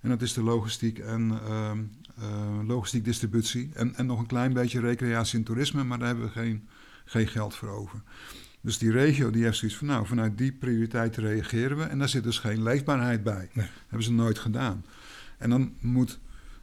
en 0.01 0.09
dat 0.09 0.23
is 0.23 0.33
de 0.33 0.43
logistiek 0.43 0.99
en 0.99 1.39
ehm, 1.45 1.83
eh, 2.19 2.67
logistiek 2.67 3.05
distributie. 3.05 3.71
En, 3.75 3.95
en 3.95 4.07
nog 4.07 4.19
een 4.19 4.27
klein 4.27 4.53
beetje 4.53 4.81
recreatie 4.81 5.39
en 5.39 5.45
toerisme, 5.45 5.85
maar 5.85 5.99
daar 5.99 6.07
hebben 6.07 6.25
we 6.25 6.31
geen, 6.31 6.69
geen 7.05 7.29
geld 7.29 7.55
voor 7.55 7.69
over. 7.69 8.03
Dus 8.61 8.79
die 8.79 8.91
regio 8.91 9.31
die 9.31 9.45
heeft 9.45 9.59
zoiets 9.59 9.77
van, 9.77 9.87
nou, 9.87 10.07
vanuit 10.07 10.39
die 10.39 10.53
prioriteiten 10.53 11.23
reageren 11.23 11.77
we. 11.77 11.85
En 11.85 11.99
daar 11.99 12.09
zit 12.09 12.23
dus 12.23 12.39
geen 12.39 12.63
leefbaarheid 12.63 13.23
bij. 13.23 13.49
Nee. 13.53 13.67
hebben 13.87 14.03
ze 14.03 14.13
nooit 14.13 14.39
gedaan. 14.39 14.85
En 15.39 15.51
dan 15.51 15.75
moet 15.81 16.19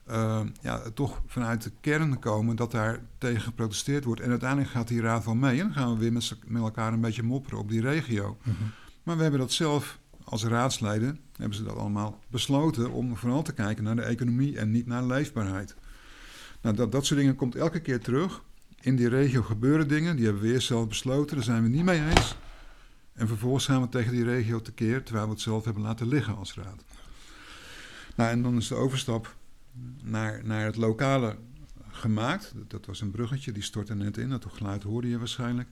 eh, 0.10 0.42
ja, 0.62 0.82
toch 0.94 1.22
vanuit 1.28 1.64
de 1.64 1.72
kern 1.82 2.20
komen 2.20 2.56
dat 2.56 2.72
daar 2.72 3.00
tegen 3.18 3.42
geprotesteerd 3.42 4.04
wordt. 4.04 4.22
En 4.22 4.30
uiteindelijk 4.30 4.70
gaat 4.70 4.88
die 4.88 5.02
raad 5.02 5.26
wel 5.26 5.36
mee. 5.36 5.60
En 5.60 5.66
dan 5.66 5.74
gaan 5.74 5.94
we 5.94 6.00
weer 6.00 6.14
met 6.46 6.62
elkaar 6.62 6.94
een 6.94 7.02
beetje 7.02 7.24
mopperen 7.24 7.60
op 7.60 7.70
die 7.70 7.82
regio. 7.82 8.38
Mhm. 8.44 8.56
Maar 9.04 9.16
we 9.16 9.22
hebben 9.22 9.40
dat 9.40 9.52
zelf 9.52 10.00
als 10.24 10.44
raadsleden, 10.44 11.20
hebben 11.36 11.58
ze 11.58 11.64
dat 11.64 11.76
allemaal 11.76 12.20
besloten 12.28 12.92
om 12.92 13.18
vooral 13.18 13.42
te 13.42 13.54
kijken 13.54 13.84
naar 13.84 13.96
de 13.96 14.02
economie 14.02 14.58
en 14.58 14.72
niet 14.72 14.86
naar 14.86 15.04
leefbaarheid. 15.04 15.76
Nou, 16.62 16.76
dat, 16.76 16.92
dat 16.92 17.06
soort 17.06 17.20
dingen 17.20 17.36
komt 17.36 17.56
elke 17.56 17.80
keer 17.80 18.00
terug. 18.00 18.42
In 18.82 18.96
die 18.96 19.10
regio 19.10 19.42
gebeuren 19.42 19.88
dingen, 19.88 20.16
die 20.16 20.26
hebben 20.26 20.44
we 20.44 20.54
eerst 20.54 20.68
zelf 20.68 20.88
besloten, 20.88 21.36
daar 21.36 21.46
zijn 21.46 21.64
we 21.64 21.70
niet 21.70 21.84
mee 21.84 22.06
eens. 22.10 22.36
En 23.14 23.28
vervolgens 23.28 23.66
gaan 23.66 23.82
we 23.82 23.90
tegen 23.90 24.12
die 24.12 24.24
regio 24.24 24.62
tekeer, 24.62 25.04
terwijl 25.04 25.26
we 25.26 25.32
het 25.32 25.42
zelf 25.42 25.66
hebben 25.66 25.84
laten 25.84 26.08
liggen 26.08 26.36
als 26.36 26.54
raad. 26.54 26.84
Nou, 28.16 28.30
en 28.30 28.42
dan 28.42 28.58
is 28.58 28.68
de 28.68 28.76
overstap 28.76 29.36
naar, 30.04 30.42
naar 30.44 30.66
het 30.66 30.76
lokale 30.76 31.36
gemaakt. 31.88 32.54
Dat, 32.68 32.86
was 32.86 33.02
een 33.02 33.12
bruggetje, 33.12 33.52
die 33.52 33.64
stortte 33.64 33.96
net 33.96 34.18
in. 34.18 34.30
Dat 34.30 34.46
geluid 34.50 34.84
hoorde 34.84 35.10
je 35.10 35.18
waarschijnlijk. 35.18 35.70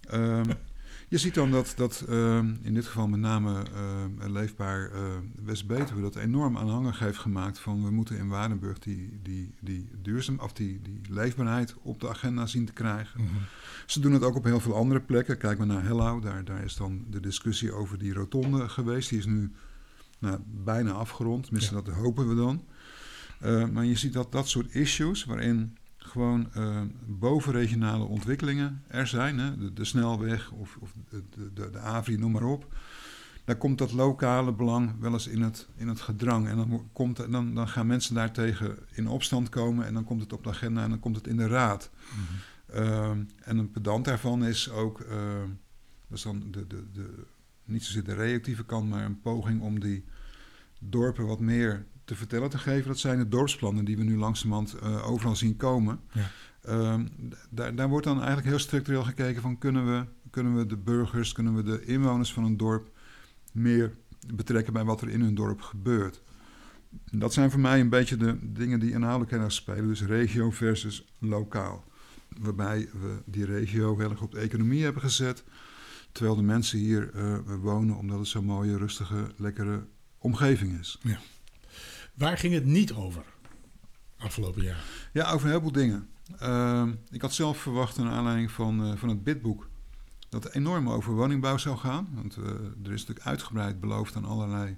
Ehm, 0.00 0.44
je 1.08 1.18
ziet 1.18 1.34
dan 1.34 1.50
dat, 1.50 1.72
dat 1.76 2.04
ehm, 2.08 2.54
in 2.62 2.74
dit 2.74 2.86
geval 2.86 3.08
met 3.08 3.20
name 3.20 3.62
ehm, 3.74 4.32
Leefbaar 4.32 4.90
West-Betuwe... 5.44 6.00
dat 6.00 6.16
enorm 6.16 6.58
aanhangig 6.58 6.98
heeft 6.98 7.18
gemaakt 7.18 7.58
van... 7.58 7.84
we 7.84 7.90
moeten 7.90 8.18
in 8.18 8.28
Waardenburg 8.28 8.78
die, 8.78 9.20
die, 9.22 9.54
die, 9.60 9.90
duurzaam, 10.02 10.38
of 10.38 10.52
die, 10.52 10.82
die 10.82 11.00
leefbaarheid 11.08 11.74
op 11.82 12.00
de 12.00 12.08
agenda 12.08 12.46
zien 12.46 12.66
te 12.66 12.72
krijgen. 12.72 13.20
Mhm. 13.20 13.34
Ze 13.86 14.00
doen 14.00 14.12
het 14.12 14.22
ook 14.22 14.36
op 14.36 14.44
heel 14.44 14.60
veel 14.60 14.74
andere 14.74 15.00
plekken. 15.00 15.38
Kijk 15.38 15.58
maar 15.58 15.66
naar 15.66 15.84
Hellau, 15.84 16.20
daar, 16.20 16.44
daar 16.44 16.64
is 16.64 16.76
dan 16.76 17.04
de 17.10 17.20
discussie 17.20 17.72
over 17.72 17.98
die 17.98 18.12
rotonde 18.12 18.68
geweest. 18.68 19.08
Die 19.08 19.18
is 19.18 19.26
nu 19.26 19.52
nou, 20.18 20.38
bijna 20.46 20.92
afgerond, 20.92 21.44
tenminste 21.44 21.74
Ja. 21.74 21.80
dat 21.80 21.94
hopen 21.94 22.28
we 22.28 22.34
dan. 22.34 22.64
Eh, 23.40 23.68
maar 23.68 23.84
je 23.84 23.96
ziet 23.96 24.12
dat 24.12 24.32
dat 24.32 24.48
soort 24.48 24.74
issues, 24.74 25.24
waarin 25.24 25.76
gewoon 25.96 26.52
eh, 26.52 26.82
bovenregionale 27.06 28.04
ontwikkelingen 28.04 28.82
er 28.88 29.06
zijn, 29.06 29.38
hè, 29.38 29.58
de, 29.58 29.72
de 29.72 29.84
snelweg 29.84 30.50
of, 30.50 30.76
of 30.80 30.94
de, 31.08 31.22
de, 31.54 31.70
de, 31.70 31.78
AVRI, 31.78 32.16
noem 32.16 32.32
maar 32.32 32.44
op. 32.44 32.74
Daar 33.44 33.56
komt 33.56 33.78
dat 33.78 33.92
lokale 33.92 34.52
belang 34.52 35.00
wel 35.00 35.12
eens 35.12 35.26
in 35.26 35.42
het, 35.42 35.68
in 35.76 35.88
het 35.88 36.00
gedrang. 36.00 36.48
En 36.48 36.56
dan, 36.56 36.88
komt, 36.92 37.30
dan, 37.30 37.54
dan 37.54 37.68
gaan 37.68 37.86
mensen 37.86 38.14
daartegen 38.14 38.78
in 38.92 39.08
opstand 39.08 39.48
komen 39.48 39.86
en 39.86 39.94
dan 39.94 40.04
komt 40.04 40.20
het 40.20 40.32
op 40.32 40.44
de 40.44 40.50
agenda 40.50 40.82
en 40.82 40.90
dan 40.90 41.00
komt 41.00 41.16
het 41.16 41.26
in 41.26 41.36
de 41.36 41.46
raad. 41.46 41.90
Mhm. 42.10 42.78
Ehm, 42.78 43.24
en 43.38 43.58
een 43.58 43.70
pedant 43.70 44.04
daarvan 44.04 44.44
is 44.44 44.70
ook, 44.70 45.00
ehm, 45.00 45.48
dat 46.08 46.18
is 46.18 46.22
dan 46.22 46.44
de, 46.50 46.66
de, 46.66 46.84
de, 46.92 47.24
niet 47.64 47.84
zozeer 47.84 48.04
de 48.04 48.14
reactieve 48.14 48.64
kant, 48.64 48.88
maar 48.88 49.04
een 49.04 49.20
poging 49.20 49.60
om 49.60 49.80
die 49.80 50.04
dorpen 50.78 51.26
wat 51.26 51.40
meer 51.40 51.86
te 52.06 52.14
vertellen 52.14 52.50
te 52.50 52.58
geven. 52.58 52.88
Dat 52.88 52.98
zijn 52.98 53.18
de 53.18 53.28
dorpsplannen 53.28 53.84
die 53.84 53.96
we 53.96 54.02
nu 54.02 54.16
langzamerhand 54.16 54.74
eh, 54.74 55.10
overal 55.10 55.36
zien 55.36 55.56
komen. 55.56 56.00
Ja. 56.12 56.30
Ehm, 56.62 57.06
daar, 57.50 57.74
daar 57.74 57.88
wordt 57.88 58.06
dan 58.06 58.16
eigenlijk 58.16 58.46
heel 58.46 58.58
structureel 58.58 59.04
gekeken 59.04 59.42
van 59.42 59.58
kunnen 59.58 59.86
we, 59.86 60.04
kunnen 60.30 60.56
we 60.56 60.66
de 60.66 60.76
burgers, 60.76 61.32
kunnen 61.32 61.54
we 61.54 61.62
de 61.62 61.84
inwoners 61.84 62.32
van 62.32 62.44
een 62.44 62.56
dorp 62.56 62.90
meer 63.52 63.94
betrekken 64.34 64.72
bij 64.72 64.84
wat 64.84 65.00
er 65.00 65.08
in 65.08 65.20
hun 65.20 65.34
dorp 65.34 65.60
gebeurt. 65.60 66.22
Dat 67.10 67.32
zijn 67.32 67.50
voor 67.50 67.60
mij 67.60 67.80
een 67.80 67.88
beetje 67.88 68.16
de 68.16 68.52
dingen 68.52 68.80
die 68.80 68.92
inhoudelijk 68.92 69.30
heel 69.30 69.40
erg 69.40 69.52
spelen. 69.52 69.88
Dus 69.88 70.02
regio 70.02 70.50
versus 70.50 71.04
lokaal. 71.18 71.84
Waarbij 72.38 72.88
we 73.00 73.22
die 73.24 73.44
regio 73.44 73.98
heel 73.98 74.10
erg 74.10 74.22
op 74.22 74.32
de 74.32 74.38
economie 74.38 74.82
hebben 74.82 75.02
gezet. 75.02 75.44
Terwijl 76.12 76.36
de 76.36 76.42
mensen 76.42 76.78
hier 76.78 77.10
uh, 77.14 77.38
wonen 77.60 77.96
omdat 77.96 78.18
het 78.18 78.28
zo'n 78.28 78.44
mooie, 78.44 78.78
rustige, 78.78 79.30
lekkere 79.36 79.86
omgeving 80.18 80.78
is. 80.78 80.98
Ja. 81.02 81.18
Waar 82.16 82.38
ging 82.38 82.54
het 82.54 82.64
niet 82.64 82.92
over 82.92 83.24
afgelopen 84.16 84.62
jaar? 84.62 84.84
Ja, 85.12 85.30
over 85.32 85.48
heel 85.48 85.60
veel 85.60 85.72
dingen. 85.72 86.08
Uh, 86.42 86.88
ik 87.10 87.20
had 87.20 87.34
zelf 87.34 87.58
verwacht, 87.58 87.96
naar 87.96 88.12
aanleiding 88.12 88.50
van, 88.50 88.86
uh, 88.86 88.96
van 88.96 89.08
het 89.08 89.24
bidboek, 89.24 89.68
dat 90.28 90.44
het 90.44 90.54
enorm 90.54 90.88
over 90.88 91.12
woningbouw 91.12 91.56
zou 91.56 91.76
gaan. 91.76 92.08
Want 92.14 92.36
uh, 92.36 92.44
er 92.84 92.92
is 92.92 93.00
natuurlijk 93.00 93.26
uitgebreid 93.26 93.80
beloofd 93.80 94.16
aan 94.16 94.24
allerlei 94.24 94.76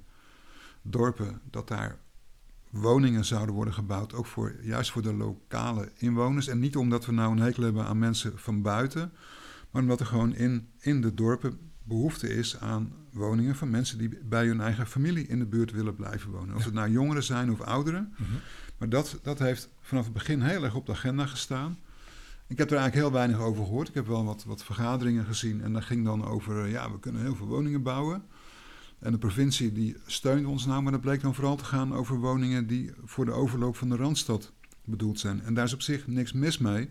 dorpen 0.82 1.40
dat 1.50 1.68
daar 1.68 1.98
woningen 2.70 3.24
zouden 3.24 3.54
worden 3.54 3.74
gebouwd, 3.74 4.14
ook 4.14 4.26
voor, 4.26 4.56
juist 4.62 4.90
voor 4.90 5.02
de 5.02 5.14
lokale 5.14 5.92
inwoners. 5.96 6.48
En 6.48 6.58
niet 6.58 6.76
omdat 6.76 7.06
we 7.06 7.12
nou 7.12 7.32
een 7.32 7.42
hekel 7.42 7.62
hebben 7.62 7.84
aan 7.84 7.98
mensen 7.98 8.38
van 8.38 8.62
buiten, 8.62 9.12
maar 9.70 9.82
omdat 9.82 10.00
er 10.00 10.06
gewoon 10.06 10.34
in, 10.34 10.68
in 10.78 11.00
de 11.00 11.14
dorpen 11.14 11.58
behoefte 11.88 12.28
is 12.34 12.58
aan 12.58 12.92
woningen 13.12 13.56
van 13.56 13.70
mensen 13.70 13.98
die 13.98 14.18
bij 14.24 14.46
hun 14.46 14.60
eigen 14.60 14.86
familie 14.86 15.26
in 15.26 15.38
de 15.38 15.46
buurt 15.46 15.72
willen 15.72 15.94
blijven 15.94 16.30
wonen. 16.30 16.56
Of 16.56 16.64
het 16.64 16.74
nou 16.74 16.90
jongeren 16.90 17.22
zijn 17.22 17.50
of 17.50 17.60
ouderen. 17.60 18.14
Mhm. 18.16 18.30
Maar 18.78 18.88
dat, 18.88 19.18
dat 19.22 19.38
heeft 19.38 19.68
vanaf 19.80 20.04
het 20.04 20.12
begin 20.12 20.42
heel 20.42 20.64
erg 20.64 20.74
op 20.74 20.86
de 20.86 20.92
agenda 20.92 21.26
gestaan. 21.26 21.78
Ik 22.46 22.58
heb 22.58 22.70
er 22.70 22.76
eigenlijk 22.76 23.06
heel 23.06 23.18
weinig 23.18 23.40
over 23.40 23.64
gehoord. 23.64 23.88
Ik 23.88 23.94
heb 23.94 24.06
wel 24.06 24.24
wat, 24.24 24.44
wat 24.44 24.64
vergaderingen 24.64 25.24
gezien 25.24 25.62
en 25.62 25.72
dat 25.72 25.84
ging 25.84 26.04
dan 26.04 26.24
over, 26.24 26.64
eh, 26.64 26.70
ja, 26.70 26.92
we 26.92 27.00
kunnen 27.00 27.22
heel 27.22 27.36
veel 27.36 27.46
woningen 27.46 27.82
bouwen. 27.82 28.22
En 28.98 29.12
de 29.12 29.18
provincie 29.18 29.72
die 29.72 29.96
steunt 30.06 30.46
ons 30.46 30.66
nou, 30.66 30.82
maar 30.82 30.92
dat 30.92 31.00
bleek 31.00 31.20
dan 31.20 31.34
vooral 31.34 31.56
te 31.56 31.64
gaan 31.64 31.94
over 31.94 32.16
woningen 32.16 32.66
die 32.66 32.90
voor 33.04 33.24
de 33.24 33.32
overloop 33.32 33.76
van 33.76 33.88
de 33.88 33.96
Randstad 33.96 34.52
bedoeld 34.84 35.20
zijn. 35.20 35.42
En 35.42 35.54
daar 35.54 35.64
is 35.64 35.74
op 35.74 35.82
zich 35.82 36.06
niks 36.06 36.32
mis 36.32 36.58
mee. 36.58 36.90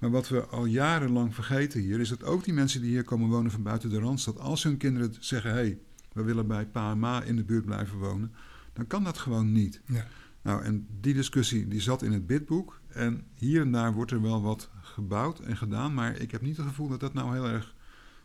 Maar 0.00 0.10
wat 0.10 0.28
we 0.28 0.46
al 0.46 0.64
jarenlang 0.64 1.34
vergeten 1.34 1.80
hier, 1.80 2.00
is 2.00 2.08
dat 2.08 2.24
ook 2.24 2.44
die 2.44 2.54
mensen 2.54 2.80
die 2.80 2.90
hier 2.90 3.04
komen 3.04 3.28
wonen 3.28 3.50
van 3.50 3.62
buiten 3.62 3.90
de 3.90 3.98
Randstad, 3.98 4.38
als 4.38 4.62
hun 4.62 4.76
kinderen 4.76 5.14
zeggen, 5.18 5.50
hé, 5.50 5.56
hey, 5.56 5.78
we 6.12 6.22
willen 6.22 6.46
bij 6.46 6.66
pa 6.66 6.90
en 6.90 6.98
ma 6.98 7.22
in 7.22 7.36
de 7.36 7.44
buurt 7.44 7.64
blijven 7.64 7.98
wonen, 7.98 8.34
dan 8.72 8.86
kan 8.86 9.04
dat 9.04 9.18
gewoon 9.18 9.52
niet. 9.52 9.80
Ja. 9.86 10.06
Nou, 10.42 10.62
en 10.62 10.86
die 11.00 11.14
discussie 11.14 11.68
die 11.68 11.80
zat 11.80 12.02
in 12.02 12.12
het 12.12 12.26
bidboek. 12.26 12.80
En 12.88 13.26
hier 13.34 13.60
en 13.60 13.72
daar 13.72 13.92
wordt 13.92 14.10
er 14.10 14.22
wel 14.22 14.42
wat 14.42 14.70
gebouwd 14.82 15.40
en 15.40 15.56
gedaan, 15.56 15.94
maar 15.94 16.16
ik 16.16 16.30
heb 16.30 16.40
niet 16.40 16.56
het 16.56 16.66
gevoel 16.66 16.88
dat 16.88 17.00
dat 17.00 17.14
nou 17.14 17.32
heel 17.32 17.48
erg 17.48 17.74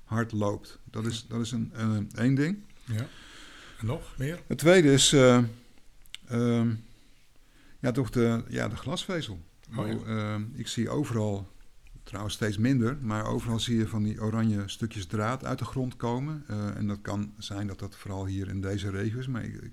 hard 0.04 0.32
loopt. 0.32 0.80
Dat 0.84 1.06
is, 1.06 1.26
dat 1.28 1.42
is 1.42 1.52
een, 1.52 1.72
een, 1.74 2.10
één 2.16 2.36
ding. 2.36 2.58
Ja. 2.84 3.08
En 3.80 3.86
nog 3.86 4.14
meer? 4.18 4.42
Het 4.48 4.58
tweede 4.58 4.94
is 4.94 5.14
uh, 5.14 5.44
uh, 6.32 6.66
ja, 7.80 7.92
toch 7.92 8.10
de, 8.10 8.44
ja, 8.48 8.68
de 8.68 8.76
glasvezel. 8.76 9.44
Oh, 9.76 9.88
ja. 9.88 9.94
uh, 9.94 10.36
ik 10.54 10.68
zie 10.68 10.90
overal, 10.90 11.52
trouwens 12.06 12.36
steeds 12.36 12.58
minder, 12.58 12.98
maar 13.02 13.26
overal 13.26 13.60
zie 13.60 13.78
je 13.78 13.88
van 13.88 14.04
die 14.04 14.22
oranje 14.22 14.64
stukjes 14.66 15.06
draad 15.06 15.46
uit 15.46 15.60
de 15.60 15.66
grond 15.66 15.96
komen. 15.96 16.44
Eh, 16.48 16.78
en 16.78 16.88
dat 16.88 17.02
kan 17.02 17.34
zijn 17.38 17.68
dat 17.68 17.80
dat 17.80 17.96
vooral 17.96 18.26
hier 18.26 18.48
in 18.48 18.62
deze 18.62 18.90
regio 18.90 19.20
is, 19.20 19.28
maar 19.28 19.44
ik, 19.44 19.72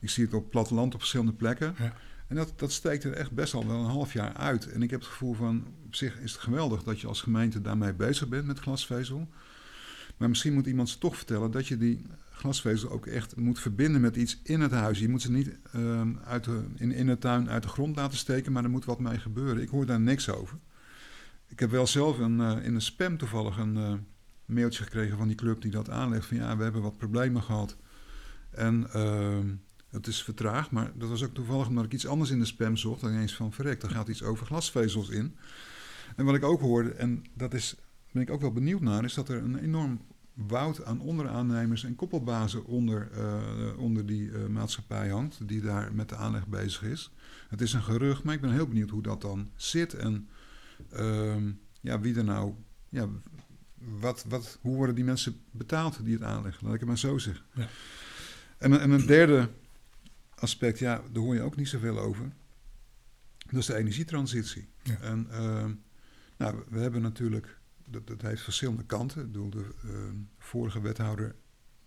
ik 0.00 0.10
zie 0.10 0.24
het 0.24 0.34
op 0.34 0.50
platteland 0.50 0.94
op 0.94 1.00
verschillende 1.00 1.32
plekken. 1.32 1.74
Ja. 1.78 1.94
En 2.26 2.36
dat, 2.36 2.52
dat 2.56 2.72
steekt 2.72 3.04
er 3.04 3.12
echt 3.12 3.30
best 3.30 3.54
al 3.54 3.66
wel 3.66 3.78
een 3.78 3.90
half 3.90 4.12
jaar 4.12 4.32
uit. 4.32 4.66
En 4.66 4.82
ik 4.82 4.90
heb 4.90 5.00
het 5.00 5.08
gevoel 5.08 5.34
van, 5.34 5.66
op 5.84 5.94
zich 5.94 6.18
is 6.18 6.32
het 6.32 6.40
geweldig 6.40 6.82
dat 6.82 7.00
je 7.00 7.06
als 7.06 7.20
gemeente 7.20 7.60
daarmee 7.60 7.92
bezig 7.92 8.28
bent 8.28 8.46
met 8.46 8.58
glasvezel. 8.58 9.28
Maar 10.16 10.28
misschien 10.28 10.54
moet 10.54 10.66
iemand 10.66 10.88
ze 10.88 10.98
toch 10.98 11.16
vertellen 11.16 11.50
dat 11.50 11.66
je 11.66 11.76
die 11.76 12.02
glasvezel 12.32 12.90
ook 12.90 13.06
echt 13.06 13.36
moet 13.36 13.60
verbinden 13.60 14.00
met 14.00 14.16
iets 14.16 14.40
in 14.42 14.60
het 14.60 14.70
huis. 14.70 14.98
Je 14.98 15.08
moet 15.08 15.22
ze 15.22 15.30
niet 15.30 15.50
uh, 15.76 16.02
uit 16.24 16.44
de, 16.44 16.64
in, 16.76 16.92
in 16.92 17.06
de 17.06 17.18
tuin 17.18 17.50
uit 17.50 17.62
de 17.62 17.68
grond 17.68 17.96
laten 17.96 18.18
steken, 18.18 18.52
maar 18.52 18.64
er 18.64 18.70
moet 18.70 18.84
wat 18.84 18.98
mee 18.98 19.18
gebeuren. 19.18 19.62
Ik 19.62 19.68
hoor 19.68 19.86
daar 19.86 20.00
niks 20.00 20.30
over. 20.30 20.58
Ik 21.48 21.60
heb 21.60 21.70
wel 21.70 21.86
zelf 21.86 22.18
een, 22.18 22.40
uh, 22.40 22.64
in 22.64 22.74
een 22.74 22.80
spam 22.80 23.16
toevallig 23.16 23.56
een 23.56 23.76
uh, 23.76 23.92
mailtje 24.44 24.82
gekregen 24.82 25.16
van 25.16 25.26
die 25.26 25.36
club 25.36 25.62
die 25.62 25.70
dat 25.70 25.90
aanlegt. 25.90 26.26
Van 26.26 26.36
ja, 26.36 26.56
we 26.56 26.62
hebben 26.62 26.82
wat 26.82 26.96
problemen 26.96 27.42
gehad. 27.42 27.76
En 28.50 28.90
ehm, 28.92 29.46
het 29.90 30.06
is 30.06 30.22
vertraagd, 30.22 30.70
maar 30.70 30.92
dat 30.94 31.08
was 31.08 31.24
ook 31.24 31.34
toevallig 31.34 31.68
omdat 31.68 31.84
ik 31.84 31.92
iets 31.92 32.06
anders 32.06 32.30
in 32.30 32.38
de 32.38 32.44
spam 32.44 32.76
zocht. 32.76 33.00
Dan 33.00 33.12
ineens 33.12 33.34
van 33.34 33.52
verrek, 33.52 33.80
daar 33.80 33.90
gaat 33.90 34.08
iets 34.08 34.22
over 34.22 34.46
glasvezels 34.46 35.08
in. 35.08 35.36
En 36.16 36.24
wat 36.24 36.34
ik 36.34 36.44
ook 36.44 36.60
hoorde, 36.60 36.90
en 36.90 37.24
dat 37.34 37.54
is, 37.54 37.76
ben 38.12 38.22
ik 38.22 38.30
ook 38.30 38.40
wel 38.40 38.52
benieuwd 38.52 38.80
naar, 38.80 39.04
is 39.04 39.14
dat 39.14 39.28
er 39.28 39.42
een 39.42 39.58
enorm 39.58 40.00
woud 40.34 40.84
aan 40.84 41.00
onderaannemers 41.00 41.84
en 41.84 41.96
koppelbazen 41.96 42.64
onder, 42.64 43.08
uh, 43.16 43.78
onder 43.78 44.06
die 44.06 44.30
maatschappij 44.30 45.08
hangt, 45.08 45.48
die 45.48 45.60
daar 45.60 45.94
met 45.94 46.08
de 46.08 46.16
aanleg 46.16 46.46
bezig 46.46 46.82
is. 46.82 47.12
Het 47.48 47.60
is 47.60 47.72
een 47.72 47.82
gerucht, 47.82 48.22
maar 48.22 48.34
ik 48.34 48.40
ben 48.40 48.52
heel 48.52 48.68
benieuwd 48.68 48.90
hoe 48.90 49.02
dat 49.02 49.20
dan 49.20 49.50
zit 49.56 49.94
en 49.94 50.28
uh, 50.92 51.36
ja, 51.80 52.00
wie 52.00 52.16
er 52.16 52.24
nou, 52.24 52.54
ja, 52.88 53.08
wat, 53.74 54.24
wat, 54.28 54.58
hoe 54.60 54.76
worden 54.76 54.94
die 54.94 55.04
mensen 55.04 55.40
betaald 55.50 56.04
die 56.04 56.14
het 56.14 56.22
aanleggen, 56.22 56.64
laat 56.64 56.74
ik 56.74 56.80
het 56.80 56.88
maar 56.88 56.98
zo 56.98 57.18
zeggen. 57.18 57.44
Ja. 57.54 57.68
En, 58.58 58.80
en 58.80 58.90
een 58.90 59.06
derde 59.06 59.48
aspect, 60.34 60.78
ja, 60.78 61.02
daar 61.12 61.22
hoor 61.22 61.34
je 61.34 61.42
ook 61.42 61.56
niet 61.56 61.68
zoveel 61.68 61.98
over. 61.98 62.32
Dat 63.38 63.60
is 63.60 63.66
de 63.66 63.74
energietransitie. 63.74 64.68
Ja. 64.82 64.98
En 65.00 65.26
ehm, 65.30 65.72
nou, 66.36 66.62
we 66.68 66.78
hebben 66.78 67.02
natuurlijk, 67.02 67.58
dat, 67.88 68.06
dat 68.06 68.22
heeft 68.22 68.42
verschillende 68.42 68.84
kanten. 68.84 69.20
Ik 69.20 69.26
bedoel, 69.26 69.50
de 69.50 69.66
uh, 69.84 69.92
vorige 70.38 70.80
wethouder 70.80 71.34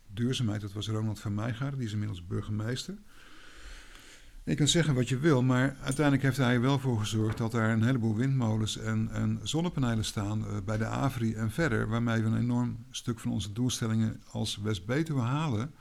duurzaamheid, 0.08 0.62
dat 0.62 0.74
was 0.74 0.88
Ronald 0.88 1.20
van 1.20 1.34
Meijgaard, 1.34 1.76
die 1.76 1.86
is 1.86 1.94
inmiddels 1.94 2.26
burgemeester. 2.26 2.98
Je 4.52 4.58
kan 4.58 4.68
zeggen 4.68 4.96
wat 4.96 5.10
je 5.10 5.20
wil, 5.20 5.44
maar 5.44 5.76
uiteindelijk 5.82 6.24
heeft 6.24 6.38
hij 6.38 6.54
er 6.54 6.62
wel 6.62 6.80
voor 6.80 7.00
gezorgd 7.00 7.38
dat 7.38 7.54
er 7.54 7.70
een 7.70 7.84
heleboel 7.84 8.16
windmolens 8.16 8.78
en, 8.78 9.10
en 9.12 9.40
zonnepanelen 9.44 10.06
staan 10.06 10.42
uh, 10.42 10.58
bij 10.66 10.78
de 10.78 10.86
Avri 10.86 11.34
en 11.34 11.52
verder, 11.52 11.88
waarmee 11.88 12.22
we 12.22 12.28
een 12.28 12.38
enorm 12.38 12.86
stuk 12.90 13.20
van 13.20 13.32
onze 13.32 13.52
doelstellingen 13.52 14.22
als 14.32 14.58
West-Betuwe 14.58 15.22
halen. 15.22 15.74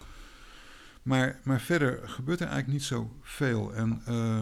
Maar, 1.02 1.40
maar 1.44 1.60
verder 1.60 2.08
gebeurt 2.08 2.40
er 2.40 2.46
eigenlijk 2.46 2.78
niet 2.78 2.88
zoveel. 2.88 3.74
En 3.74 4.02
uh, 4.08 4.40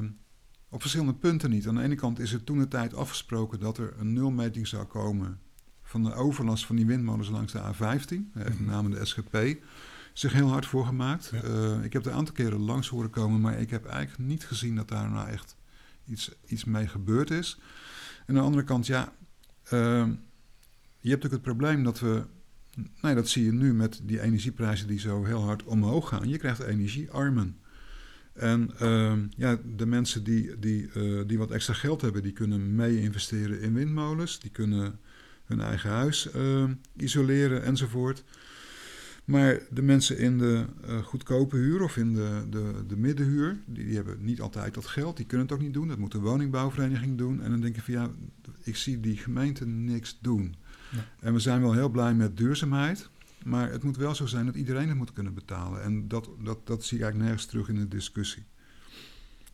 op 0.69 0.81
verschillende 0.81 1.15
punten 1.15 1.51
niet. 1.51 1.69
Aan 1.69 1.75
de 1.75 1.83
ene 1.83 1.95
kant 1.95 2.19
is 2.19 2.33
er 2.33 2.45
toen 2.45 2.59
de 2.59 2.69
tijd 2.69 2.95
afgesproken 2.95 3.61
dat 3.61 3.79
er 3.79 3.95
een 3.99 4.13
nulmeting 4.13 4.67
zou 4.67 4.85
komen 4.85 5.41
van 5.83 6.03
de 6.05 6.15
overlast 6.15 6.67
van 6.67 6.77
die 6.77 6.87
windmolens 6.87 7.29
langs 7.29 7.53
de 7.53 7.59
A15. 7.59 7.79
Daar 7.79 8.45
heeft 8.45 8.59
met 8.59 8.67
name 8.67 8.89
de 8.89 9.05
SGP 9.05 9.37
zich 10.19 10.33
heel 10.33 10.49
hard 10.49 10.67
voor 10.67 10.87
gemaakt. 10.87 11.31
Ja. 11.33 11.45
Uh, 11.45 11.85
ik 11.85 11.93
heb 11.93 12.05
er 12.05 12.11
een 12.11 12.17
aantal 12.17 12.35
keren 12.35 12.61
langs 12.61 12.89
horen 12.89 13.11
komen, 13.11 13.41
maar 13.41 13.61
ik 13.61 13.71
heb 13.71 13.87
eigenlijk 13.87 14.29
niet 14.29 14.45
gezien 14.45 14.77
dat 14.77 14.89
daar 14.89 15.11
nou 15.11 15.29
echt 15.29 15.57
iets, 16.07 16.31
iets 16.47 16.65
mee 16.65 16.89
gebeurd 16.89 17.31
is. 17.31 17.59
En 18.19 18.35
aan 18.35 18.35
de 18.35 18.41
andere 18.41 18.65
kant, 18.65 18.87
ja, 18.87 19.13
uh, 19.73 20.07
je 20.99 21.11
hebt 21.11 21.25
ook 21.25 21.33
het 21.33 21.43
probleem 21.43 21.83
dat 21.83 22.01
we 22.01 22.25
Nee, 23.01 23.15
dat 23.15 23.29
zie 23.29 23.45
je 23.45 23.53
nu 23.53 23.75
met 23.75 24.01
die 24.03 24.21
energieprijzen 24.21 24.87
die 24.87 24.99
zo 24.99 25.25
heel 25.25 25.43
hard 25.43 25.65
omhoog 25.65 26.09
gaan. 26.09 26.29
Je 26.29 26.39
krijgt 26.39 26.61
energiearmen. 26.61 27.57
En 28.33 28.71
uh, 28.83 29.13
ja, 29.37 29.59
de 29.77 29.87
mensen 29.87 30.25
die, 30.25 30.59
die, 30.59 30.91
uh, 30.95 31.23
die 31.27 31.39
wat 31.39 31.51
extra 31.51 31.75
geld 31.75 32.01
hebben, 32.01 32.23
die 32.23 32.33
kunnen 32.33 32.75
mee 32.75 33.01
investeren 33.01 33.61
in 33.61 33.75
windmolens. 33.75 34.41
Die 34.41 34.51
kunnen 34.51 34.99
hun 35.45 35.61
eigen 35.61 35.91
huis 35.91 36.29
uh, 36.37 36.65
isoleren 36.97 37.63
enzovoort. 37.63 38.25
Maar 39.29 39.61
de 39.71 39.83
mensen 39.83 40.19
in 40.19 40.39
de 40.39 40.65
uh, 40.89 40.99
goedkope 40.99 41.57
huur 41.57 41.83
of 41.83 41.97
in 41.97 42.15
de, 42.15 42.47
de, 42.51 42.85
de 42.87 42.97
middenhuur, 42.97 43.59
die, 43.67 43.85
die, 43.85 43.95
hebben 43.95 44.25
niet 44.25 44.41
altijd 44.41 44.75
dat 44.75 44.87
geld. 44.87 45.17
Die 45.17 45.27
kunnen 45.27 45.47
het 45.47 45.55
ook 45.55 45.63
niet 45.63 45.75
doen. 45.75 45.89
Dat 45.89 45.99
moet 45.99 46.13
de 46.13 46.19
woningbouwvereniging 46.19 47.19
doen. 47.19 47.43
En 47.43 47.51
dan 47.51 47.61
denk 47.61 47.75
je 47.75 47.83
van 47.83 47.95
ja, 47.95 48.11
ik 48.63 48.77
zie 48.77 49.01
die 49.01 49.17
gemeente 49.17 49.67
niks 49.67 50.19
doen. 50.21 50.55
Ja. 50.91 51.05
En 51.21 51.33
we 51.33 51.39
zijn 51.39 51.61
wel 51.61 51.73
heel 51.73 51.89
blij 51.89 52.15
met 52.15 52.37
duurzaamheid. 52.37 53.09
Maar 53.45 53.71
het 53.71 53.83
moet 53.83 53.97
wel 53.97 54.15
zo 54.15 54.27
zijn 54.27 54.47
dat 54.47 54.55
iedereen 54.55 54.89
het 54.89 54.97
moet 54.97 55.13
kunnen 55.13 55.35
betalen. 55.35 55.83
En 55.83 56.09
dat, 56.09 56.31
dat, 56.43 56.67
dat 56.67 56.85
zie 56.85 56.97
ik 56.97 57.03
eigenlijk 57.03 57.31
nergens 57.31 57.51
terug 57.51 57.69
in 57.69 57.77
de 57.77 57.89
discussie. 57.89 58.45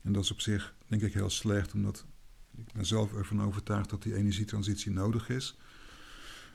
En 0.03 0.13
dat 0.13 0.23
is 0.23 0.31
op 0.31 0.41
zich, 0.41 0.75
denk 0.87 1.03
ik, 1.03 1.15
heel 1.15 1.31
slecht. 1.31 1.75
Omdat 1.75 2.07
ik 2.57 2.73
ben 2.73 2.87
zelf 2.87 3.15
ervan 3.15 3.43
overtuigd 3.43 3.91
dat 3.91 4.03
die 4.03 4.15
energietransitie 4.15 4.93
nodig 4.93 5.29
is. 5.29 5.59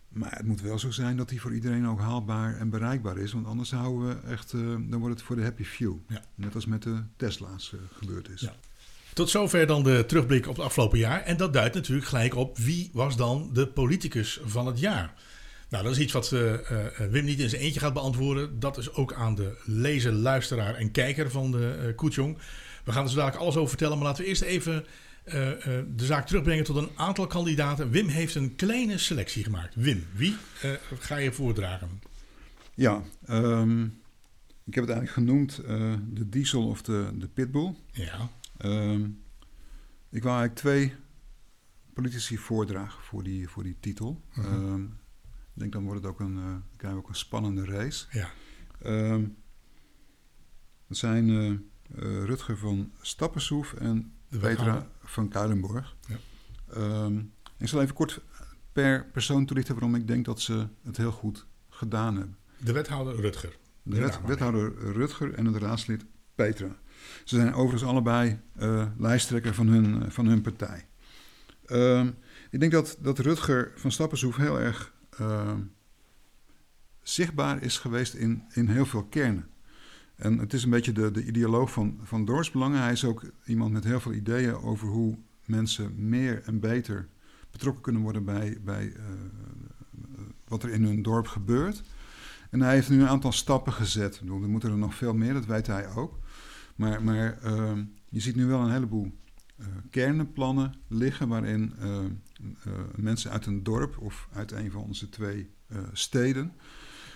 Maar 0.09 0.35
het 0.35 0.45
moet 0.45 0.61
wel 0.61 0.79
zo 0.79 0.91
zijn 0.91 1.17
dat 1.17 1.29
die 1.29 1.41
voor 1.41 1.53
iedereen 1.53 1.87
ook 1.87 1.99
haalbaar 1.99 2.57
en 2.57 2.69
bereikbaar 2.69 3.17
is. 3.17 3.31
Want 3.31 3.45
anders 3.45 3.71
houden 3.71 4.07
we 4.07 4.27
echt, 4.27 4.53
uh, 4.53 4.61
dan 4.61 4.99
wordt 4.99 5.15
het 5.15 5.23
voor 5.23 5.35
de 5.35 5.43
happy 5.43 5.63
few. 5.63 5.93
Ja. 6.07 6.23
Net 6.35 6.55
als 6.55 6.65
met 6.65 6.83
de 6.83 7.03
Tesla's 7.15 7.71
uh, 7.75 7.79
gebeurd 7.97 8.29
is. 8.29 8.41
Ja. 8.41 8.55
Tot 9.13 9.29
zover 9.29 9.67
dan 9.67 9.83
de 9.83 10.03
terugblik 10.07 10.47
op 10.47 10.55
het 10.55 10.65
afgelopen 10.65 10.99
jaar. 10.99 11.21
En 11.21 11.37
dat 11.37 11.53
duidt 11.53 11.75
natuurlijk 11.75 12.07
gelijk 12.07 12.35
op 12.35 12.57
wie 12.57 12.89
was 12.93 13.17
dan 13.17 13.49
de 13.53 13.67
politicus 13.67 14.39
van 14.43 14.67
het 14.67 14.79
jaar. 14.79 15.13
Nou, 15.69 15.83
dat 15.83 15.93
is 15.93 15.99
iets 15.99 16.13
wat 16.13 16.31
uh, 16.31 16.53
Wim 17.09 17.25
niet 17.25 17.39
in 17.39 17.49
zijn 17.49 17.61
eentje 17.61 17.79
gaat 17.79 17.93
beantwoorden. 17.93 18.59
Dat 18.59 18.77
is 18.77 18.93
ook 18.93 19.13
aan 19.13 19.35
de 19.35 19.57
lezer, 19.65 20.11
luisteraar 20.11 20.75
en 20.75 20.91
kijker 20.91 21.31
van 21.31 21.51
de 21.51 21.79
uh, 21.85 21.95
Koetjong. 21.95 22.37
We 22.83 22.91
gaan 22.91 23.03
er 23.03 23.09
zo 23.09 23.15
dadelijk 23.15 23.41
alles 23.41 23.55
over 23.55 23.69
vertellen. 23.69 23.97
Maar 23.97 24.05
laten 24.05 24.23
we 24.23 24.29
eerst 24.29 24.41
even 24.41 24.85
de 25.95 26.05
zaak 26.05 26.27
terugbrengen 26.27 26.63
tot 26.63 26.75
een 26.75 26.89
aantal 26.95 27.27
kandidaten. 27.27 27.89
Wim 27.89 28.07
heeft 28.07 28.35
een 28.35 28.55
kleine 28.55 28.97
selectie 28.97 29.43
gemaakt. 29.43 29.75
Wim, 29.75 30.05
wie 30.13 30.35
ga 30.99 31.15
je 31.15 31.31
voordragen? 31.31 32.01
Ja, 32.73 33.03
um, 33.29 33.83
Ik 34.65 34.75
heb 34.75 34.87
het 34.87 34.93
eigenlijk 34.93 35.11
genoemd 35.11 35.55
de 36.13 36.29
diesel 36.29 36.67
of 36.67 36.81
de, 36.81 37.09
de 37.13 37.27
pitbull. 37.27 37.75
Ja. 37.91 38.29
Um, 38.65 39.23
ik 40.09 40.23
wou 40.23 40.37
eigenlijk 40.37 40.55
twee 40.55 40.93
politici 41.93 42.37
voordragen 42.37 43.03
voor 43.03 43.23
die, 43.23 43.49
voor 43.49 43.63
die 43.63 43.77
titel. 43.79 44.21
-hmm. 44.29 44.45
um, 44.45 44.83
ik 45.53 45.59
denk 45.65 45.71
dan 45.71 45.83
wordt 45.83 46.01
het 46.01 46.11
ook 46.11 46.19
een, 46.19 46.37
uh, 46.37 46.55
krijgen 46.75 46.99
we 46.99 47.05
ook 47.05 47.09
een 47.09 47.15
spannende 47.15 47.65
race. 47.65 48.05
Ja. 48.11 48.29
Um, 48.85 49.37
dat 50.87 50.97
zijn 50.97 51.29
uh, 51.29 51.53
Rutger 52.25 52.57
van 52.57 52.91
Stappensoef 53.01 53.73
en 53.73 54.13
Petra 54.39 54.87
van 55.03 55.29
Kuilenborg. 55.29 55.95
Ja. 56.07 56.17
Um, 56.77 57.33
ik 57.57 57.67
zal 57.67 57.81
even 57.81 57.95
kort 57.95 58.21
per 58.71 59.05
persoon 59.05 59.45
toelichten 59.45 59.75
waarom 59.75 59.95
ik 59.95 60.07
denk 60.07 60.25
dat 60.25 60.41
ze 60.41 60.67
het 60.83 60.97
heel 60.97 61.11
goed 61.11 61.45
gedaan 61.69 62.15
hebben. 62.15 62.37
De 62.57 62.71
wethouder 62.71 63.15
Rutger. 63.15 63.57
De 63.83 63.99
wet, 63.99 64.19
wethouder 64.25 64.91
Rutger 64.93 65.33
en 65.33 65.45
het 65.45 65.55
raadslid 65.55 66.05
Petra. 66.35 66.75
Ze 67.23 67.35
zijn 67.35 67.53
overigens 67.53 67.89
allebei 67.89 68.39
uh, 68.59 68.85
lijsttrekker 68.97 69.53
van 69.53 69.67
hun, 69.67 70.11
van 70.11 70.25
hun 70.25 70.41
partij. 70.41 70.87
Uh, 71.67 72.07
ik 72.49 72.59
denk 72.59 72.71
dat, 72.71 72.97
dat 72.99 73.19
Rutger 73.19 73.71
van 73.75 73.91
Stappensoef 73.91 74.35
heel 74.35 74.59
erg 74.59 74.93
uh, 75.21 75.53
zichtbaar 77.01 77.63
is 77.63 77.77
geweest 77.77 78.13
in, 78.13 78.43
in 78.51 78.67
heel 78.67 78.85
veel 78.85 79.03
kernen. 79.03 79.47
En 80.19 80.37
het 80.37 80.53
is 80.53 80.63
een 80.63 80.69
beetje 80.69 80.91
de, 80.91 81.11
de 81.11 81.25
ideoloog 81.25 81.71
van, 81.71 81.99
van 82.03 82.25
dorpsbelangen. 82.25 82.81
Hij 82.81 82.91
is 82.91 83.05
ook 83.05 83.31
iemand 83.45 83.71
met 83.71 83.83
heel 83.83 83.99
veel 83.99 84.13
ideeën 84.13 84.55
over 84.55 84.87
hoe 84.87 85.17
mensen 85.45 86.09
meer 86.09 86.41
en 86.43 86.59
beter 86.59 87.07
betrokken 87.51 87.81
kunnen 87.81 88.01
worden 88.01 88.23
bij, 88.23 88.57
bij 88.63 88.85
uh, 88.85 89.03
wat 90.47 90.63
er 90.63 90.69
in 90.69 90.83
hun 90.83 91.01
dorp 91.01 91.27
gebeurt. 91.27 91.83
En 92.49 92.61
hij 92.61 92.73
heeft 92.73 92.89
nu 92.89 93.01
een 93.01 93.07
aantal 93.07 93.31
stappen 93.31 93.73
gezet. 93.73 94.15
Ik 94.15 94.21
bedoel, 94.21 94.41
er 94.41 94.49
moeten 94.49 94.71
er 94.71 94.77
nog 94.77 94.95
veel 94.95 95.13
meer, 95.13 95.33
dat 95.33 95.45
weet 95.45 95.67
hij 95.67 95.89
ook. 95.89 96.19
Maar, 96.75 97.03
maar 97.03 97.39
uh, 97.43 97.71
je 98.09 98.19
ziet 98.19 98.35
nu 98.35 98.45
wel 98.45 98.59
een 98.59 98.71
heleboel 98.71 99.11
uh, 99.59 99.65
kernenplannen 99.89 100.73
liggen 100.87 101.27
waarin 101.27 101.73
uh, 101.81 101.99
mensen 102.95 103.31
uit 103.31 103.45
een 103.45 103.63
dorp 103.63 103.97
of 103.97 104.29
uit 104.33 104.51
een 104.51 104.71
van 104.71 104.81
onze 104.81 105.09
twee 105.09 105.49
steden 105.93 106.53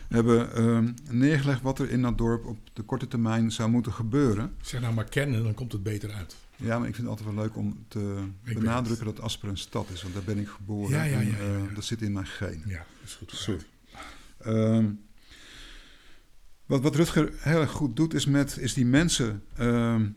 hebben 0.10 0.54
ehm, 0.54 0.92
neergelegd 1.10 1.62
wat 1.62 1.80
er 1.80 1.90
in 1.90 2.02
dat 2.02 2.18
dorp 2.18 2.46
op 2.46 2.58
de 2.74 2.82
korte 2.82 3.08
termijn 3.08 3.52
zou 3.52 3.70
moeten 3.70 3.94
gebeuren. 3.94 4.56
Zeg 4.62 4.82
nou 4.82 4.94
maar 4.94 5.10
kennen, 5.10 5.44
dan 5.44 5.54
komt 5.54 5.72
het 5.72 5.84
beter 5.84 6.12
uit. 6.12 6.36
Ja, 6.56 6.80
maar 6.80 6.88
ik 6.88 6.96
vind 6.96 7.08
het 7.08 7.18
altijd 7.18 7.36
wel 7.36 7.44
leuk 7.44 7.56
om 7.56 7.86
te 7.88 8.24
ik 8.44 8.60
benadrukken 8.60 9.06
dat 9.06 9.22
Asper 9.22 9.50
een 9.50 9.58
stad 9.58 9.90
is, 9.90 10.02
want 10.02 10.14
daar 10.14 10.24
ben 10.24 10.38
ik 10.38 10.48
geboren. 10.48 10.92
Ja, 10.92 11.04
ja, 11.04 11.20
ja, 11.20 11.38
en, 11.38 11.66
uh, 11.68 11.76
dat 11.76 11.84
zit 11.84 12.02
in 12.02 12.12
mijn 12.12 12.26
genen. 12.26 12.64
Ja, 12.66 12.78
dat 12.78 13.04
is 13.04 13.14
goed. 13.14 13.32
Sorry. 13.32 13.62
Um, 14.48 15.00
wat, 16.66 16.82
wat 16.82 16.96
Rutger 16.96 17.34
heel 17.38 17.60
erg 17.60 17.72
goed 17.72 17.96
doet, 17.96 18.14
is, 18.14 18.26
met, 18.26 18.58
is 18.58 18.74
die 18.74 18.86
mensen 18.86 19.44
um, 19.60 20.16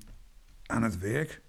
aan 0.67 0.83
het 0.83 0.99
werk 0.99 1.41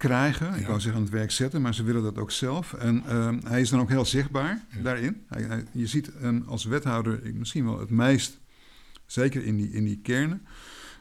krijgen. 0.00 0.54
Ik 0.54 0.66
wou 0.66 0.80
zeggen 0.80 1.00
aan 1.00 1.06
het 1.06 1.16
werk 1.16 1.30
zetten, 1.30 1.62
maar 1.62 1.74
ze 1.74 1.82
willen 1.82 2.02
dat 2.02 2.18
ook 2.18 2.30
zelf. 2.30 2.72
En 2.72 3.16
um, 3.16 3.40
hij 3.44 3.60
is 3.60 3.70
dan 3.70 3.80
ook 3.80 3.88
heel 3.88 4.04
zichtbaar 4.04 4.64
daarin. 4.82 5.24
Hij, 5.26 5.42
hij, 5.42 5.64
je 5.72 5.86
ziet 5.86 6.10
hem 6.18 6.44
als 6.46 6.64
wethouder 6.64 7.20
misschien 7.34 7.64
wel 7.64 7.80
het 7.80 7.90
meest, 7.90 8.38
zeker 9.06 9.44
in 9.44 9.56
die, 9.56 9.72
in 9.72 9.84
die 9.84 10.00
kernen. 10.02 10.46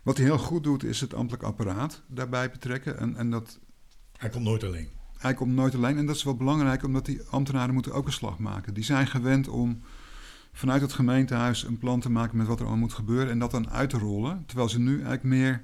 Wat 0.03 0.17
hij 0.17 0.25
heel 0.25 0.37
goed 0.37 0.63
doet, 0.63 0.83
is 0.83 1.01
het 1.01 1.13
ambtelijk 1.13 1.43
apparaat 1.43 2.01
daarbij 2.07 2.51
betrekken. 2.51 2.97
En, 2.97 3.15
en 3.15 3.29
dat, 3.29 3.59
hij 4.17 4.29
komt 4.29 4.43
nooit 4.43 4.63
alleen. 4.63 4.87
Hij 5.17 5.33
komt 5.33 5.53
nooit 5.53 5.75
alleen. 5.75 5.97
En 5.97 6.05
dat 6.05 6.15
is 6.15 6.23
wel 6.23 6.35
belangrijk, 6.35 6.83
omdat 6.83 7.05
die 7.05 7.21
ambtenaren 7.29 7.73
moeten 7.73 7.93
ook 7.93 8.05
een 8.05 8.11
slag 8.11 8.39
maken. 8.39 8.73
Die 8.73 8.83
zijn 8.83 9.07
gewend 9.07 9.47
om 9.47 9.81
vanuit 10.53 10.81
het 10.81 10.93
gemeentehuis 10.93 11.63
een 11.63 11.77
plan 11.77 11.99
te 11.99 12.11
maken 12.11 12.37
met 12.37 12.47
wat 12.47 12.59
er 12.59 12.65
allemaal 12.65 12.83
moet 12.83 12.93
gebeuren. 12.93 13.29
En 13.29 13.39
dat 13.39 13.51
dan 13.51 13.69
uit 13.69 13.89
te 13.89 13.97
rollen. 13.97 14.43
Terwijl 14.45 14.69
ze 14.69 14.79
nu 14.79 14.91
eigenlijk 14.91 15.23
meer, 15.23 15.63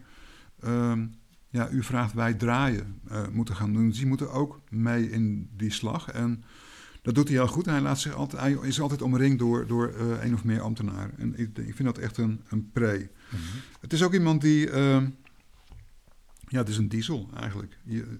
um, 0.65 1.15
ja, 1.55 1.69
u 1.69 1.83
vraagt 1.83 2.13
wij 2.13 2.33
draaien, 2.33 2.99
uh, 3.11 3.27
moeten 3.31 3.55
gaan 3.55 3.73
doen. 3.73 3.89
Die 3.89 4.05
moeten 4.05 4.31
ook 4.31 4.61
mee 4.69 5.11
in 5.11 5.49
die 5.57 5.71
slag. 5.71 6.11
En 6.11 6.43
dat 7.01 7.15
doet 7.15 7.27
hij 7.27 7.37
heel 7.37 7.47
goed. 7.47 7.65
Hij, 7.65 7.81
laat 7.81 7.99
zich 7.99 8.13
altijd, 8.13 8.41
hij 8.41 8.67
is 8.67 8.81
altijd 8.81 9.01
omringd 9.01 9.39
door, 9.39 9.67
door 9.67 9.93
uh, 9.93 10.11
één 10.11 10.33
of 10.33 10.43
meer 10.43 10.61
ambtenaren. 10.61 11.17
En 11.17 11.39
ik, 11.39 11.57
ik 11.57 11.75
vind 11.75 11.83
dat 11.83 11.97
echt 11.97 12.17
een, 12.17 12.41
een 12.49 12.71
pre. 12.71 13.09
Mhm. 13.29 13.41
Het 13.81 13.93
is 13.93 14.03
ook 14.03 14.13
iemand 14.13 14.41
die. 14.41 14.69
Uh, 14.69 15.01
ja, 16.47 16.57
het 16.57 16.69
is 16.69 16.77
een 16.77 16.89
diesel 16.89 17.29
eigenlijk. 17.35 17.77
Je, 17.83 18.19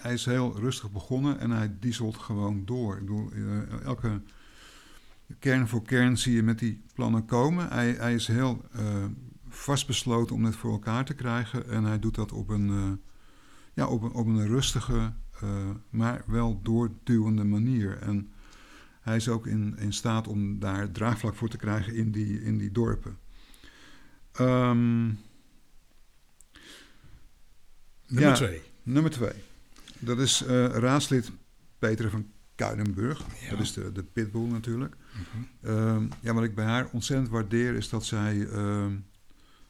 hij 0.00 0.12
is 0.12 0.24
heel 0.24 0.58
rustig 0.58 0.90
begonnen 0.90 1.38
en 1.38 1.50
hij 1.50 1.76
dieselt 1.80 2.16
gewoon 2.16 2.64
door. 2.64 2.94
Ik 2.94 3.00
bedoel, 3.00 3.32
uh, 3.32 3.80
elke 3.84 4.20
kern 5.38 5.68
voor 5.68 5.82
kern 5.82 6.18
zie 6.18 6.34
je 6.34 6.42
met 6.42 6.58
die 6.58 6.82
plannen 6.94 7.24
komen. 7.24 7.68
Hij, 7.68 7.90
hij 7.90 8.14
is 8.14 8.26
heel 8.26 8.64
vastbesloten 9.58 10.34
om 10.34 10.44
het 10.44 10.56
voor 10.56 10.72
elkaar 10.72 11.04
te 11.04 11.14
krijgen. 11.14 11.68
En 11.68 11.84
hij 11.84 11.98
doet 11.98 12.14
dat 12.14 12.32
op 12.32 12.48
een, 12.48 12.68
uh, 12.68 12.92
ja, 13.74 13.86
op 13.86 14.02
een, 14.02 14.12
op 14.12 14.26
een 14.26 14.46
rustige, 14.46 15.12
uh, 15.44 15.70
maar 15.90 16.22
wel 16.26 16.60
doorduwende 16.62 17.44
manier. 17.44 17.98
En 17.98 18.32
hij 19.00 19.16
is 19.16 19.28
ook 19.28 19.46
in, 19.46 19.76
in 19.78 19.92
staat 19.92 20.28
om 20.28 20.58
daar 20.58 20.90
draagvlak 20.90 21.34
voor 21.34 21.48
te 21.48 21.56
krijgen 21.56 21.94
in 21.94 22.10
die, 22.10 22.42
in 22.42 22.58
die 22.58 22.72
dorpen. 22.72 23.18
Um, 24.40 25.18
nummer 28.06 28.28
ja, 28.28 28.34
twee. 28.34 28.62
Nummer 28.82 29.10
twee. 29.10 29.42
Dat 29.98 30.18
is 30.18 30.42
uh, 30.42 30.66
raadslid 30.66 31.32
Peter 31.78 32.10
van 32.10 32.26
Kuidenburg. 32.54 33.24
Ja. 33.40 33.50
Dat 33.50 33.60
is 33.60 33.72
de, 33.72 33.92
de 33.92 34.02
pitbull 34.02 34.46
natuurlijk. 34.46 34.96
Mhm. 35.12 35.70
Um, 35.70 36.08
ja, 36.20 36.34
wat 36.34 36.44
ik 36.44 36.54
bij 36.54 36.64
haar 36.64 36.88
ontzettend 36.92 37.28
waardeer 37.28 37.74
is 37.74 37.88
dat 37.88 38.04
zij 38.04 38.36
um, 38.36 39.04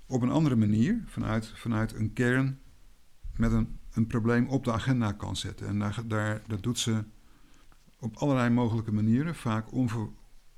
op 0.09 0.23
een 0.23 0.31
andere 0.31 0.57
manier, 0.57 1.03
vanuit, 1.07 1.53
vanuit 1.55 1.95
een 1.95 2.13
kern, 2.13 2.59
met 3.37 3.53
een, 3.53 3.79
een 3.93 4.07
probleem 4.07 4.49
op 4.49 4.65
de 4.65 4.73
agenda 4.73 5.13
kan 5.13 5.37
zetten. 5.37 5.67
En 5.67 5.79
daar, 5.79 6.03
daar, 6.07 6.43
dat 6.47 6.63
doet 6.63 6.79
ze 6.79 7.05
op 7.99 8.17
allerlei 8.17 8.51
mogelijke 8.51 8.93
manieren, 8.93 9.35
vaak 9.35 9.73
onver, 9.73 10.09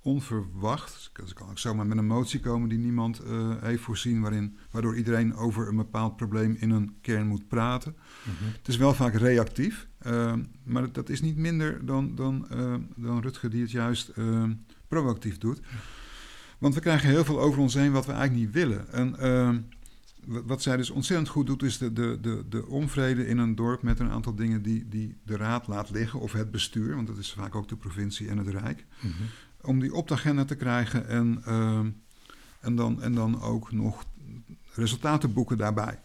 onverwacht. 0.03 1.11
Ze 1.27 1.35
kan 1.35 1.51
ook 1.51 1.59
zomaar 1.59 1.87
met 1.87 1.99
een 1.99 2.07
motie 2.07 2.41
komen 2.41 2.69
die 2.69 2.79
niemand 2.79 3.25
uh, 3.25 3.63
heeft 3.63 3.83
voorzien, 3.83 4.21
waarin, 4.21 4.57
waardoor 4.71 4.97
iedereen 4.97 5.35
over 5.35 5.69
een 5.69 5.77
bepaald 5.77 6.17
probleem 6.17 6.57
in 6.59 6.71
een 6.71 6.97
kern 7.01 7.27
moet 7.27 7.49
praten. 7.49 7.97
Mhm. 8.25 8.51
Het 8.57 8.69
is 8.69 8.77
wel 8.77 8.95
vaak 8.95 9.15
reactief, 9.15 9.89
uh, 10.07 10.35
maar 10.65 10.83
dat, 10.83 10.95
dat 10.95 11.09
is 11.09 11.21
niet 11.21 11.37
minder 11.37 11.87
dan, 11.87 12.15
dan, 12.15 12.47
uh, 12.53 12.75
dan 12.97 13.21
Rutger 13.21 13.51
die 13.51 13.63
het 13.63 13.71
juist 13.71 14.13
proactief 14.89 15.39
doet. 15.39 15.61
Want 16.61 16.75
we 16.75 16.81
krijgen 16.81 17.09
heel 17.09 17.25
veel 17.25 17.41
over 17.41 17.61
ons 17.61 17.75
heen 17.75 17.93
wat 17.93 18.07
we 18.07 18.13
eigenlijk 18.13 18.43
niet 18.43 18.55
willen. 18.55 18.93
En 18.93 19.19
ehm, 19.19 19.59
wat 20.25 20.63
zij 20.63 20.77
dus 20.77 20.91
ontzettend 20.91 21.29
goed 21.29 21.47
doet, 21.47 21.63
is 21.63 21.79
de, 21.79 21.93
de, 21.93 22.19
de, 22.21 22.45
de 22.49 22.67
onvrede 22.67 23.27
in 23.27 23.39
een 23.39 23.55
dorp 23.55 23.83
met 23.83 23.99
een 23.99 24.11
aantal 24.11 24.35
dingen 24.35 24.63
die, 24.63 24.89
die 24.89 25.17
de 25.23 25.37
raad 25.37 25.67
laat 25.67 25.91
liggen, 25.91 26.21
of 26.21 26.33
het 26.33 26.51
bestuur, 26.51 26.95
want 26.95 27.07
dat 27.07 27.19
is 27.19 27.33
vaak 27.33 27.55
ook 27.55 27.69
de 27.69 27.77
provincie 27.77 28.29
en 28.29 28.39
het 28.39 28.49
Rijk. 28.49 28.87
Mm 29.01 29.11
-hmm. 29.11 29.27
Om 29.63 29.81
die 29.81 29.95
op 29.95 30.09
de 30.09 30.15
agenda 30.15 30.45
te 30.45 30.55
krijgen 30.55 31.09
en, 31.09 31.43
uh, 31.49 31.79
en, 32.61 32.77
dan, 32.77 33.03
en 33.03 33.15
dan 33.15 33.43
ook 33.43 33.73
nog 33.73 34.05
resultaten 34.75 35.33
boeken 35.33 35.57
daarbij. 35.57 36.01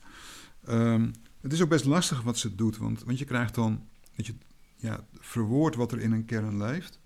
Um, 0.69 1.13
het 1.41 1.53
is 1.53 1.61
ook 1.61 1.69
best 1.69 1.85
lastig 1.85 2.21
wat 2.21 2.37
ze 2.37 2.55
doet, 2.55 2.77
want, 2.77 3.03
want 3.03 3.19
je 3.19 3.25
krijgt 3.25 3.55
dan, 3.55 3.83
dat 4.15 4.25
je 4.25 4.35
ja, 4.75 5.05
verwoord 5.19 5.75
wat 5.75 5.91
er 5.91 5.99
in 5.99 6.11
een 6.11 6.25
kern 6.25 6.57
leeft. 6.57 6.99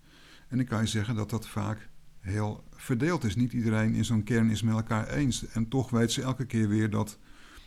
En 0.48 0.56
dan 0.56 0.66
kan 0.66 0.80
je 0.80 0.86
zeggen 0.86 1.14
dat 1.14 1.30
dat 1.30 1.48
vaak 1.48 1.89
heel 2.20 2.64
verdeeld 2.70 3.24
is. 3.24 3.36
Niet 3.36 3.52
iedereen 3.52 3.94
in 3.94 4.04
zo'n 4.04 4.22
kern 4.22 4.50
is 4.50 4.62
met 4.62 4.74
elkaar 4.74 5.08
eens. 5.08 5.46
En 5.46 5.68
toch 5.68 5.90
weet 5.90 6.12
ze 6.12 6.22
elke 6.22 6.46
keer 6.46 6.68
weer 6.68 6.90
dat, 6.90 7.18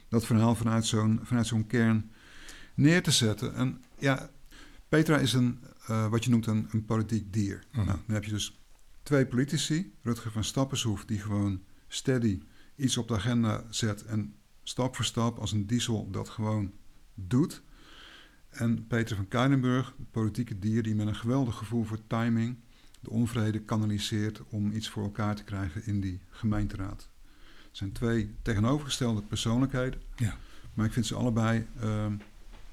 dat 0.08 0.26
verhaal 0.26 0.56
vanuit 0.56 0.86
zo'n, 0.86 1.20
vanuit 1.24 1.48
zo'n 1.48 1.68
kern 1.68 2.12
neer 2.74 3.04
te 3.04 3.12
zetten. 3.12 3.56
En 3.56 3.82
ja, 4.00 4.30
Petra 4.90 5.18
is 5.18 5.34
een, 5.34 5.60
uh, 5.90 6.08
wat 6.08 6.24
je 6.24 6.30
noemt 6.30 6.46
een, 6.46 6.68
een 6.72 6.86
politiek 6.86 7.34
dier. 7.34 7.64
Mhm. 7.72 7.86
Nou, 7.86 8.00
dan 8.06 8.16
heb 8.16 8.24
je 8.24 8.32
dus 8.32 8.62
twee 9.04 9.26
politici. 9.26 9.94
Rutger 10.02 10.32
van 10.32 10.44
Stappershoef, 10.44 11.06
die 11.06 11.20
gewoon 11.20 11.62
steady 11.88 12.42
iets 12.76 12.98
op 12.98 13.08
de 13.08 13.14
agenda 13.14 13.64
zet... 13.70 14.06
en 14.06 14.36
stap 14.64 14.96
voor 14.96 15.06
stap 15.06 15.40
als 15.40 15.52
een 15.52 15.68
diesel 15.68 16.10
dat 16.12 16.30
gewoon 16.30 16.72
doet. 17.14 17.64
En 18.50 18.88
Peter 18.88 19.16
van 19.16 19.28
Kuilenburg, 19.28 19.94
het 19.98 20.12
politieke 20.12 20.60
dier... 20.60 20.84
die 20.84 20.96
met 20.96 21.08
een 21.08 21.16
geweldig 21.16 21.56
gevoel 21.56 21.84
voor 21.84 22.08
timing 22.08 22.58
de 23.04 23.10
onvrede 23.10 23.60
kanaliseert 23.60 24.42
om 24.50 24.72
iets 24.72 24.90
voor 24.90 25.04
elkaar 25.04 25.36
te 25.36 25.44
krijgen 25.44 25.86
in 25.86 26.02
die 26.02 26.20
gemeenteraad. 26.30 27.10
Het 27.68 27.78
zijn 27.78 27.92
twee 27.92 28.36
tegenovergestelde 28.42 29.22
persoonlijkheden, 29.22 30.02
ja. 30.16 30.38
maar 30.74 30.86
ik 30.86 30.94
vind 30.94 31.06
ze 31.06 31.16
allebei 31.16 31.68
uh, 31.84 32.06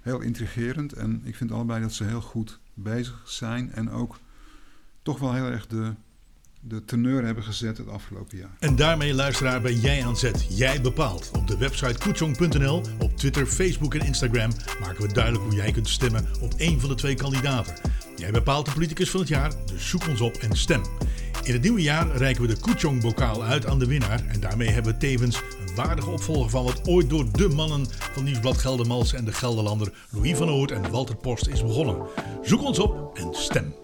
heel 0.01 0.21
intrigerend 0.21 0.93
en 0.93 1.21
ik 1.25 1.37
vind 1.37 1.53
allebei 1.53 1.81
dat 1.81 1.93
ze 1.93 2.05
heel 2.05 2.21
goed 2.21 2.59
bezig 2.75 3.23
zijn 3.25 3.73
en 3.73 3.91
ook 3.91 4.19
toch 5.03 5.19
wel 5.19 5.35
heel 5.35 5.47
erg 5.47 5.67
de, 5.67 5.95
de 6.61 6.85
teneur 6.85 7.25
hebben 7.25 7.45
gezet 7.45 7.79
het 7.79 7.89
afgelopen 7.89 8.39
jaar. 8.39 8.57
En 8.59 8.77
daarmee, 8.77 9.15
luisteraar, 9.15 9.61
ben 9.61 9.81
jij 9.81 10.07
aan 10.07 10.17
zet. 10.17 10.57
Jij 10.57 10.81
bepaalt. 10.81 11.31
Op 11.33 11.47
de 11.47 11.59
website 11.59 11.99
koetjong.nl, 11.99 12.83
op 12.99 13.17
Twitter, 13.17 13.47
Facebook 13.47 13.95
en 13.95 14.07
Instagram 14.07 14.51
maken 14.81 15.07
we 15.07 15.13
duidelijk 15.13 15.45
hoe 15.45 15.55
jij 15.55 15.73
kunt 15.73 15.89
stemmen 15.89 16.27
op 16.41 16.55
één 16.55 16.81
van 16.81 16.89
de 16.89 16.95
twee 16.95 17.15
kandidaten. 17.15 17.75
Jij 18.21 18.31
bepaalt 18.31 18.67
de 18.67 18.73
politicus 18.73 19.11
van 19.11 19.21
het 19.21 19.29
jaar, 19.29 19.53
dus 19.67 19.89
zoek 19.89 20.09
ons 20.09 20.21
op 20.21 20.35
en 20.35 20.57
stem. 20.57 20.83
In 21.43 21.53
het 21.53 21.63
nieuwe 21.63 21.83
jaar 21.83 22.17
reiken 22.17 22.43
we 22.43 22.49
de 22.49 22.61
Kuchong-bokaal 22.61 23.43
uit 23.43 23.67
aan 23.67 23.79
de 23.79 23.87
winnaar. 23.87 24.27
En 24.27 24.41
daarmee 24.41 24.69
hebben 24.69 24.93
we 24.93 24.99
tevens 24.99 25.37
een 25.37 25.75
waardige 25.75 26.11
opvolger 26.11 26.51
van 26.51 26.65
wat 26.65 26.89
ooit 26.89 27.11
door 27.11 27.33
de 27.33 27.49
mannen 27.49 27.87
van 27.91 28.25
Nieuwsblad 28.25 28.59
Geldermals 28.59 29.13
en 29.13 29.25
de 29.25 29.33
Gelderlander 29.33 29.93
Louis 30.11 30.37
van 30.37 30.51
Oort 30.51 30.71
en 30.71 30.91
Walter 30.91 31.17
Post 31.17 31.47
is 31.47 31.63
begonnen. 31.63 31.97
Zoek 32.43 32.63
ons 32.63 32.79
op 32.79 33.19
en 33.19 33.29
stem. 33.35 33.80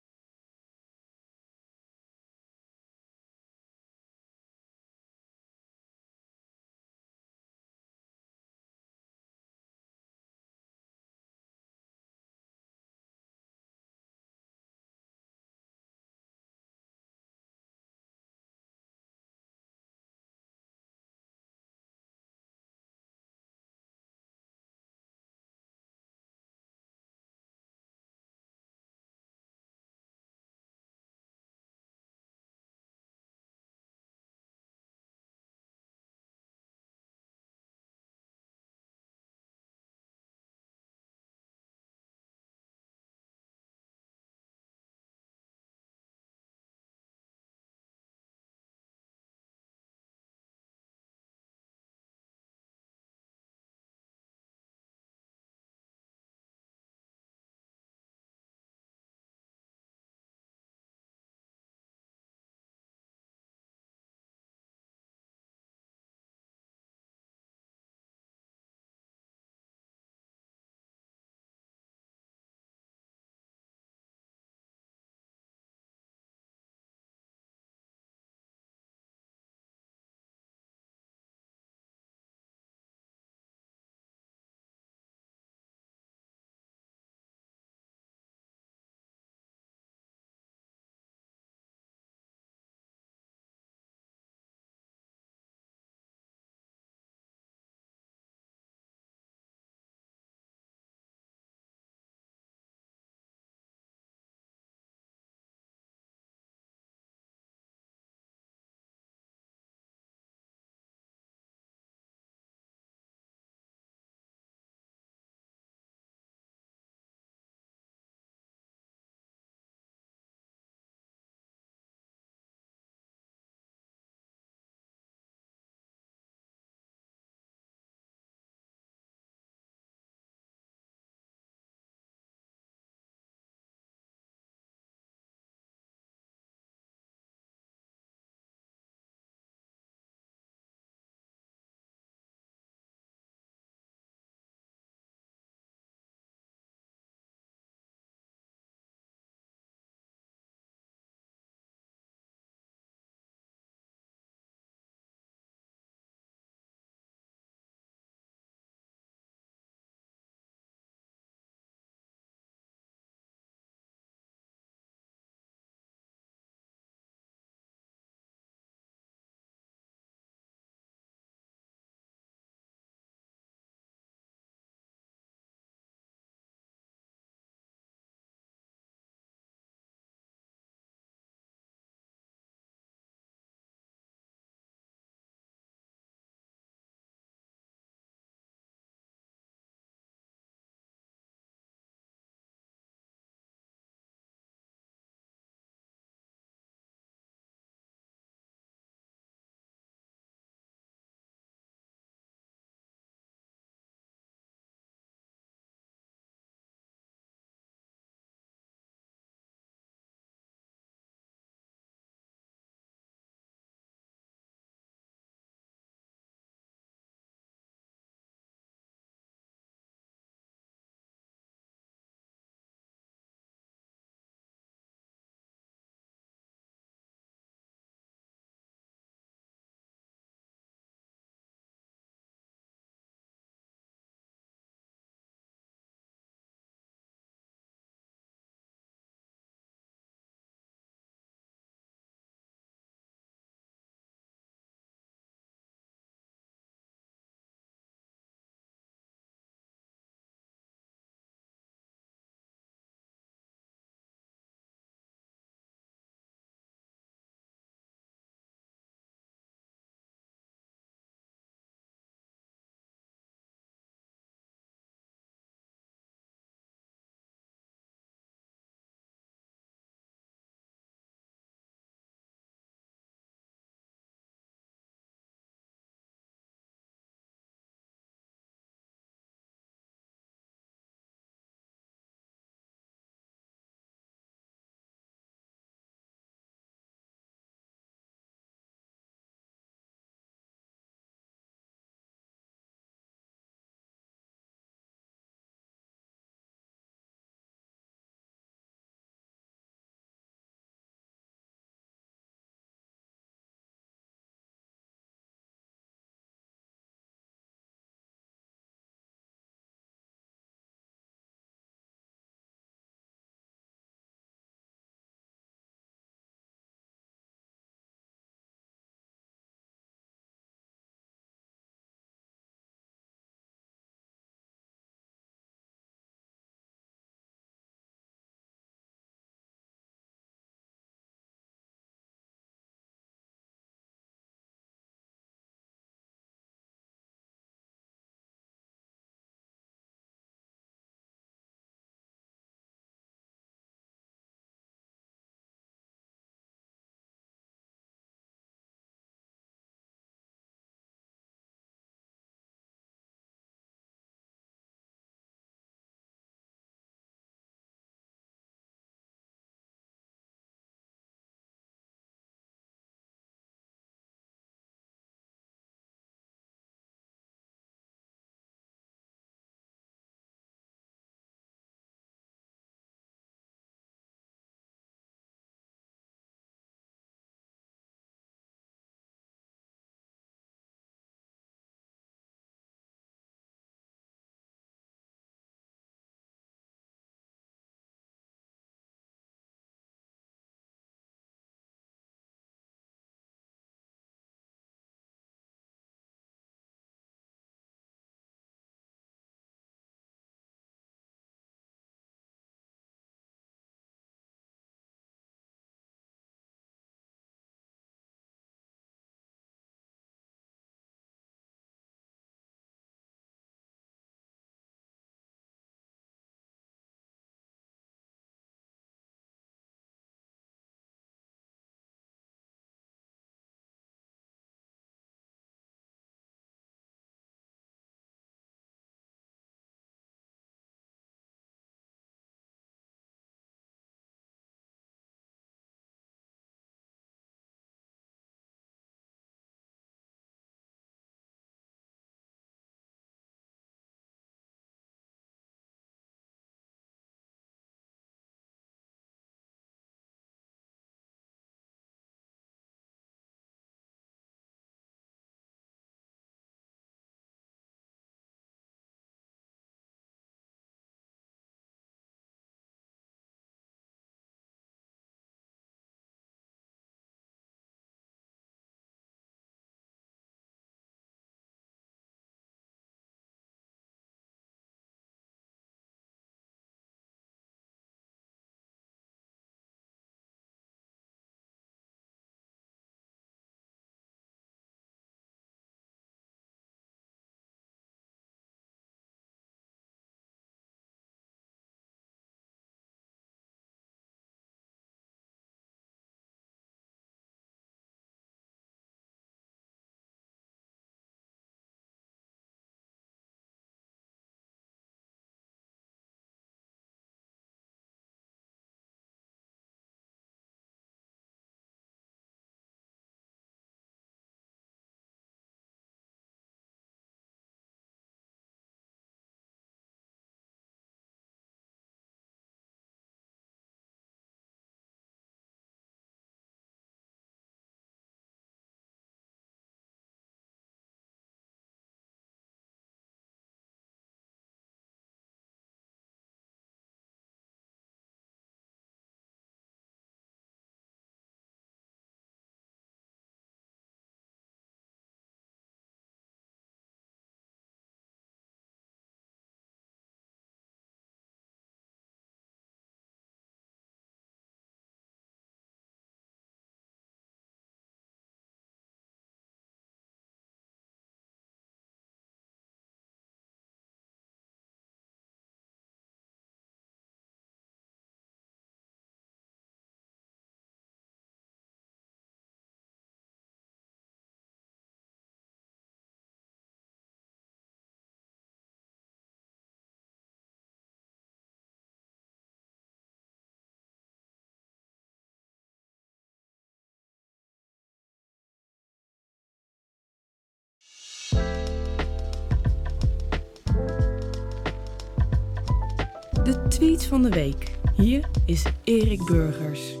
De 596.43 596.67
tweet 596.67 597.05
van 597.05 597.21
de 597.21 597.29
week. 597.29 597.71
Hier 597.95 598.29
is 598.45 598.63
Erik 598.83 599.25
Burgers. 599.25 600.00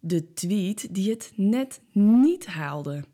De 0.00 0.32
tweet 0.32 0.94
die 0.94 1.10
het 1.10 1.32
net 1.36 1.80
niet 1.92 2.46
haalde. 2.46 3.04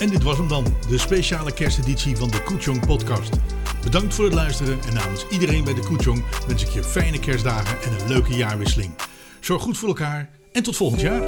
En 0.00 0.08
dit 0.08 0.22
was 0.22 0.38
hem 0.38 0.48
dan, 0.48 0.64
de 0.88 0.98
speciale 0.98 1.52
kersteditie 1.52 2.16
van 2.16 2.30
de 2.30 2.42
Koetjong 2.42 2.86
podcast. 2.86 3.30
Bedankt 3.82 4.14
voor 4.14 4.24
het 4.24 4.34
luisteren 4.34 4.78
en 4.86 4.94
namens 4.94 5.26
iedereen 5.30 5.64
bij 5.64 5.74
de 5.74 5.80
Koetjong 5.80 6.24
wens 6.46 6.62
ik 6.62 6.68
je 6.68 6.84
fijne 6.84 7.18
kerstdagen 7.18 7.82
en 7.82 8.00
een 8.00 8.08
leuke 8.08 8.36
jaarwisseling. 8.36 8.92
Zorg 9.40 9.62
goed 9.62 9.78
voor 9.78 9.88
elkaar 9.88 10.30
en 10.52 10.62
tot 10.62 10.76
volgend 10.76 11.00
jaar. 11.00 11.22